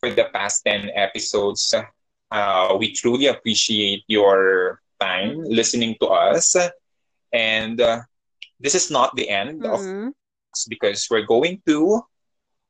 for 0.03 0.11
the 0.11 0.27
past 0.35 0.67
10 0.67 0.91
episodes. 0.99 1.71
Uh, 2.33 2.75
we 2.75 2.91
truly 2.91 3.31
appreciate 3.31 4.03
your 4.09 4.83
time 4.99 5.45
listening 5.47 5.95
to 6.03 6.11
us. 6.11 6.57
And 7.33 7.81
uh, 7.81 8.01
this 8.61 8.75
is 8.75 8.91
not 8.91 9.15
the 9.17 9.29
end 9.29 9.65
of 9.65 9.81
Mhm. 9.81 10.13
us 10.53 10.67
because 10.69 11.07
we're 11.11 11.29
going 11.29 11.63
to 11.67 12.01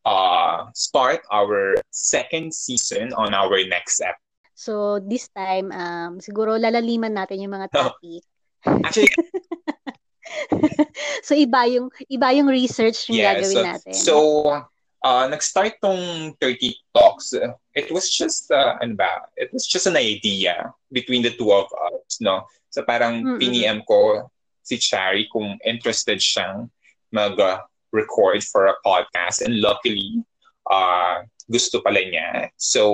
uh, 0.05 0.67
start 0.73 1.21
our 1.31 1.77
second 1.91 2.55
season 2.55 3.13
on 3.13 3.35
our 3.35 3.61
next 3.69 4.01
episode. 4.01 4.25
So, 4.59 4.99
this 4.99 5.31
time, 5.31 5.71
um, 5.71 6.19
siguro 6.19 6.59
lalaliman 6.59 7.15
natin 7.15 7.45
yung 7.45 7.55
mga 7.55 7.69
topic. 7.77 8.27
Actually, 8.67 9.13
so, 11.27 11.39
iba 11.39 11.63
yung, 11.71 11.87
iba 12.11 12.35
yung 12.35 12.51
research 12.51 13.07
yung 13.13 13.23
yes. 13.23 13.39
gagawin 13.39 13.65
natin. 13.65 13.95
So, 13.95 14.15
uh, 15.05 15.25
nag-start 15.31 15.79
tong 15.79 16.35
30 16.43 16.75
talks. 16.91 17.35
It 17.75 17.95
was 17.95 18.11
just, 18.11 18.51
uh, 18.51 18.75
ano 18.83 18.99
ba, 18.99 19.31
it 19.39 19.55
was 19.55 19.63
just 19.63 19.87
an 19.87 19.97
idea 19.97 20.75
between 20.91 21.23
the 21.23 21.31
two 21.31 21.55
of 21.55 21.71
us, 21.95 22.19
no? 22.19 22.43
So, 22.75 22.83
parang 22.83 23.23
Mm-mm. 23.23 23.39
piniem 23.39 23.87
ko 23.87 24.27
si 24.69 24.77
Chari 24.77 25.25
kung 25.33 25.57
interested 25.65 26.21
siyang 26.21 26.69
mag-record 27.09 28.45
for 28.45 28.69
a 28.69 28.77
podcast. 28.85 29.41
And 29.41 29.65
luckily, 29.65 30.21
uh, 30.69 31.25
gusto 31.49 31.81
pala 31.81 32.05
niya. 32.05 32.53
So, 32.61 32.85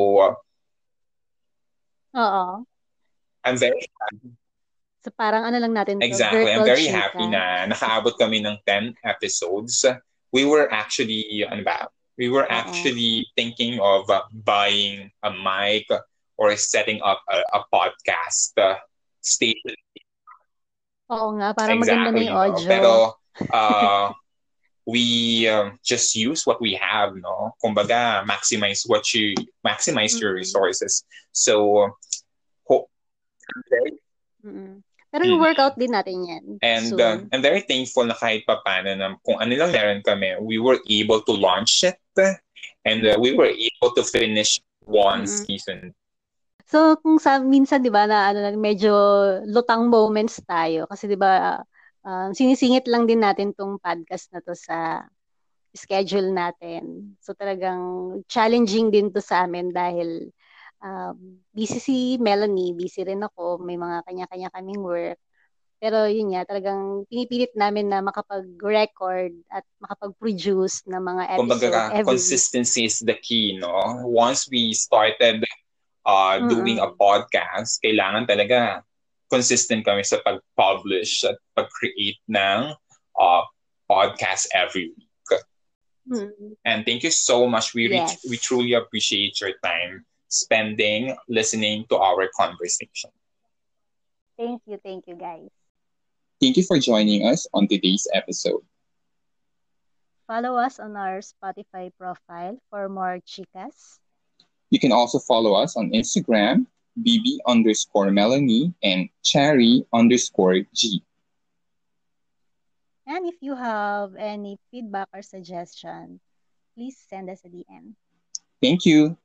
Oo. 2.14 2.46
I'm 3.42 3.58
very 3.58 3.82
So, 5.04 5.12
parang 5.12 5.44
ano 5.44 5.60
lang 5.60 5.76
natin 5.76 6.00
to, 6.00 6.06
Exactly. 6.06 6.48
I'm 6.48 6.64
very 6.64 6.88
chika. 6.88 6.96
happy 6.96 7.28
na 7.28 7.68
nakaabot 7.68 8.16
kami 8.16 8.40
ng 8.40 8.56
10 8.64 8.96
episodes. 9.04 9.84
We 10.32 10.48
were 10.48 10.64
actually, 10.72 11.44
ano 11.44 11.60
ba, 11.60 11.92
we 12.16 12.32
were 12.32 12.48
Oo. 12.48 12.54
actually 12.54 13.28
thinking 13.36 13.82
of 13.84 14.08
uh, 14.08 14.24
buying 14.32 15.12
a 15.20 15.28
mic 15.28 15.84
or 16.40 16.56
setting 16.56 17.04
up 17.04 17.20
a, 17.28 17.44
a 17.52 17.60
podcast 17.68 18.56
uh, 18.56 18.80
station. 19.20 19.76
Oo 21.12 21.36
nga, 21.36 21.52
parang 21.52 21.80
maganda 21.80 22.08
na 22.12 22.20
yung 22.24 22.32
no? 22.32 22.40
audio. 22.40 22.68
Pero 22.68 22.90
uh, 23.52 24.08
we 24.88 25.44
um, 25.48 25.76
just 25.84 26.16
use 26.16 26.46
what 26.48 26.60
we 26.60 26.76
have, 26.76 27.12
no? 27.16 27.52
Kumbaga, 27.60 28.24
maximize 28.24 28.88
what 28.88 29.04
you, 29.12 29.36
maximize 29.64 30.16
your 30.20 30.32
Mhm. 30.32 30.40
resources. 30.40 31.04
So, 31.32 31.88
ho- 32.68 32.88
Mm-mm. 34.44 34.80
Pero 35.14 35.22
yung 35.30 35.40
Mm. 35.40 35.46
workout 35.46 35.78
din 35.78 35.92
natin 35.94 36.18
yan. 36.26 36.44
And 36.60 36.86
soon. 36.90 37.00
uh, 37.00 37.16
I'm 37.32 37.40
very 37.40 37.62
thankful 37.62 38.04
na 38.04 38.18
kahit 38.18 38.44
pa 38.44 38.60
paano 38.66 38.92
na 38.98 39.14
kung 39.22 39.38
ano 39.38 39.52
lang 39.54 39.70
meron 39.72 40.02
kami, 40.02 40.36
we 40.42 40.58
were 40.58 40.80
able 40.90 41.22
to 41.22 41.32
launch 41.32 41.80
it 41.86 41.96
and 42.84 43.00
uh, 43.06 43.16
we 43.16 43.32
were 43.32 43.48
able 43.48 43.94
to 43.94 44.02
finish 44.02 44.58
one 44.84 45.24
Mhm. 45.24 45.32
season. 45.48 45.78
So 46.64 46.96
kung 47.00 47.20
sa 47.20 47.40
minsan 47.44 47.84
'di 47.84 47.92
ba 47.92 48.08
na 48.08 48.32
ano 48.32 48.40
medyo 48.56 48.92
lutang 49.48 49.88
moments 49.92 50.40
tayo 50.48 50.88
kasi 50.88 51.06
'di 51.08 51.18
ba 51.20 51.60
ah, 52.04 52.28
sinisingit 52.32 52.88
lang 52.88 53.04
din 53.08 53.20
natin 53.24 53.52
tong 53.56 53.80
podcast 53.80 54.32
na 54.32 54.40
to 54.44 54.52
sa 54.56 55.04
schedule 55.74 56.30
natin. 56.30 57.16
So 57.20 57.34
talagang 57.34 57.82
challenging 58.30 58.94
din 58.94 59.10
to 59.10 59.20
sa 59.20 59.44
amin 59.44 59.74
dahil 59.74 60.30
um, 60.80 61.42
busy 61.50 61.78
si 61.82 61.98
Melanie, 62.22 62.72
busy 62.72 63.02
rin 63.02 63.24
ako, 63.26 63.58
may 63.58 63.74
mga 63.74 64.06
kanya-kanya 64.06 64.48
kaming 64.54 64.80
work. 64.84 65.18
Pero 65.82 66.08
yun 66.08 66.32
nga, 66.32 66.48
talagang 66.48 67.04
pinipilit 67.10 67.52
namin 67.58 67.90
na 67.92 68.00
makapag-record 68.00 69.34
at 69.52 69.66
makapag-produce 69.82 70.86
ng 70.88 71.02
mga 71.02 71.24
episode 71.36 71.40
Kumbaga, 71.44 71.80
every 71.92 72.16
consistency 72.16 72.88
is 72.88 73.02
the 73.04 73.18
key, 73.20 73.58
no? 73.58 74.00
Once 74.06 74.48
we 74.48 74.72
started 74.72 75.44
uh, 76.06 76.40
doing 76.48 76.78
a 76.78 76.92
podcast, 76.94 77.80
kailangan 77.80 78.28
talaga 78.28 78.84
consistent 79.32 79.82
kami 79.82 80.04
sa 80.04 80.20
pag-publish 80.22 81.24
at 81.26 81.36
pag-create 81.56 82.20
ng 82.28 82.72
uh, 83.18 83.42
podcast 83.88 84.46
every 84.54 84.92
week. 84.94 85.10
Mm. 86.04 86.52
And 86.64 86.84
thank 86.84 87.02
you 87.02 87.10
so 87.10 87.48
much. 87.48 87.72
We 87.72 87.88
re- 87.88 88.20
we 88.28 88.36
truly 88.36 88.76
appreciate 88.76 89.40
your 89.40 89.56
time 89.64 90.04
spending 90.28 91.16
listening 91.32 91.88
to 91.88 91.96
our 91.96 92.28
conversation. 92.36 93.08
Thank 94.36 94.62
you, 94.66 94.76
thank 94.84 95.08
you 95.08 95.16
guys. 95.16 95.48
Thank 96.40 96.58
you 96.58 96.64
for 96.66 96.78
joining 96.78 97.24
us 97.24 97.46
on 97.54 97.68
today's 97.68 98.04
episode. 98.12 98.60
Follow 100.26 100.56
us 100.60 100.80
on 100.80 100.96
our 100.96 101.20
Spotify 101.24 101.92
profile 101.96 102.58
for 102.68 102.88
more 102.88 103.20
chicas. 103.24 104.00
You 104.74 104.80
can 104.80 104.90
also 104.90 105.20
follow 105.20 105.54
us 105.54 105.76
on 105.76 105.92
Instagram, 105.94 106.66
bb 106.98 107.38
underscore 107.46 108.10
Melanie 108.10 108.74
and 108.82 109.08
cherry 109.22 109.86
underscore 109.94 110.66
G. 110.74 111.00
And 113.06 113.24
if 113.24 113.36
you 113.40 113.54
have 113.54 114.16
any 114.18 114.58
feedback 114.72 115.06
or 115.14 115.22
suggestion, 115.22 116.18
please 116.74 116.98
send 117.08 117.30
us 117.30 117.38
a 117.44 117.50
DM. 117.50 117.94
Thank 118.60 118.84
you. 118.84 119.16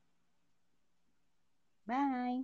Bye. 1.87 2.41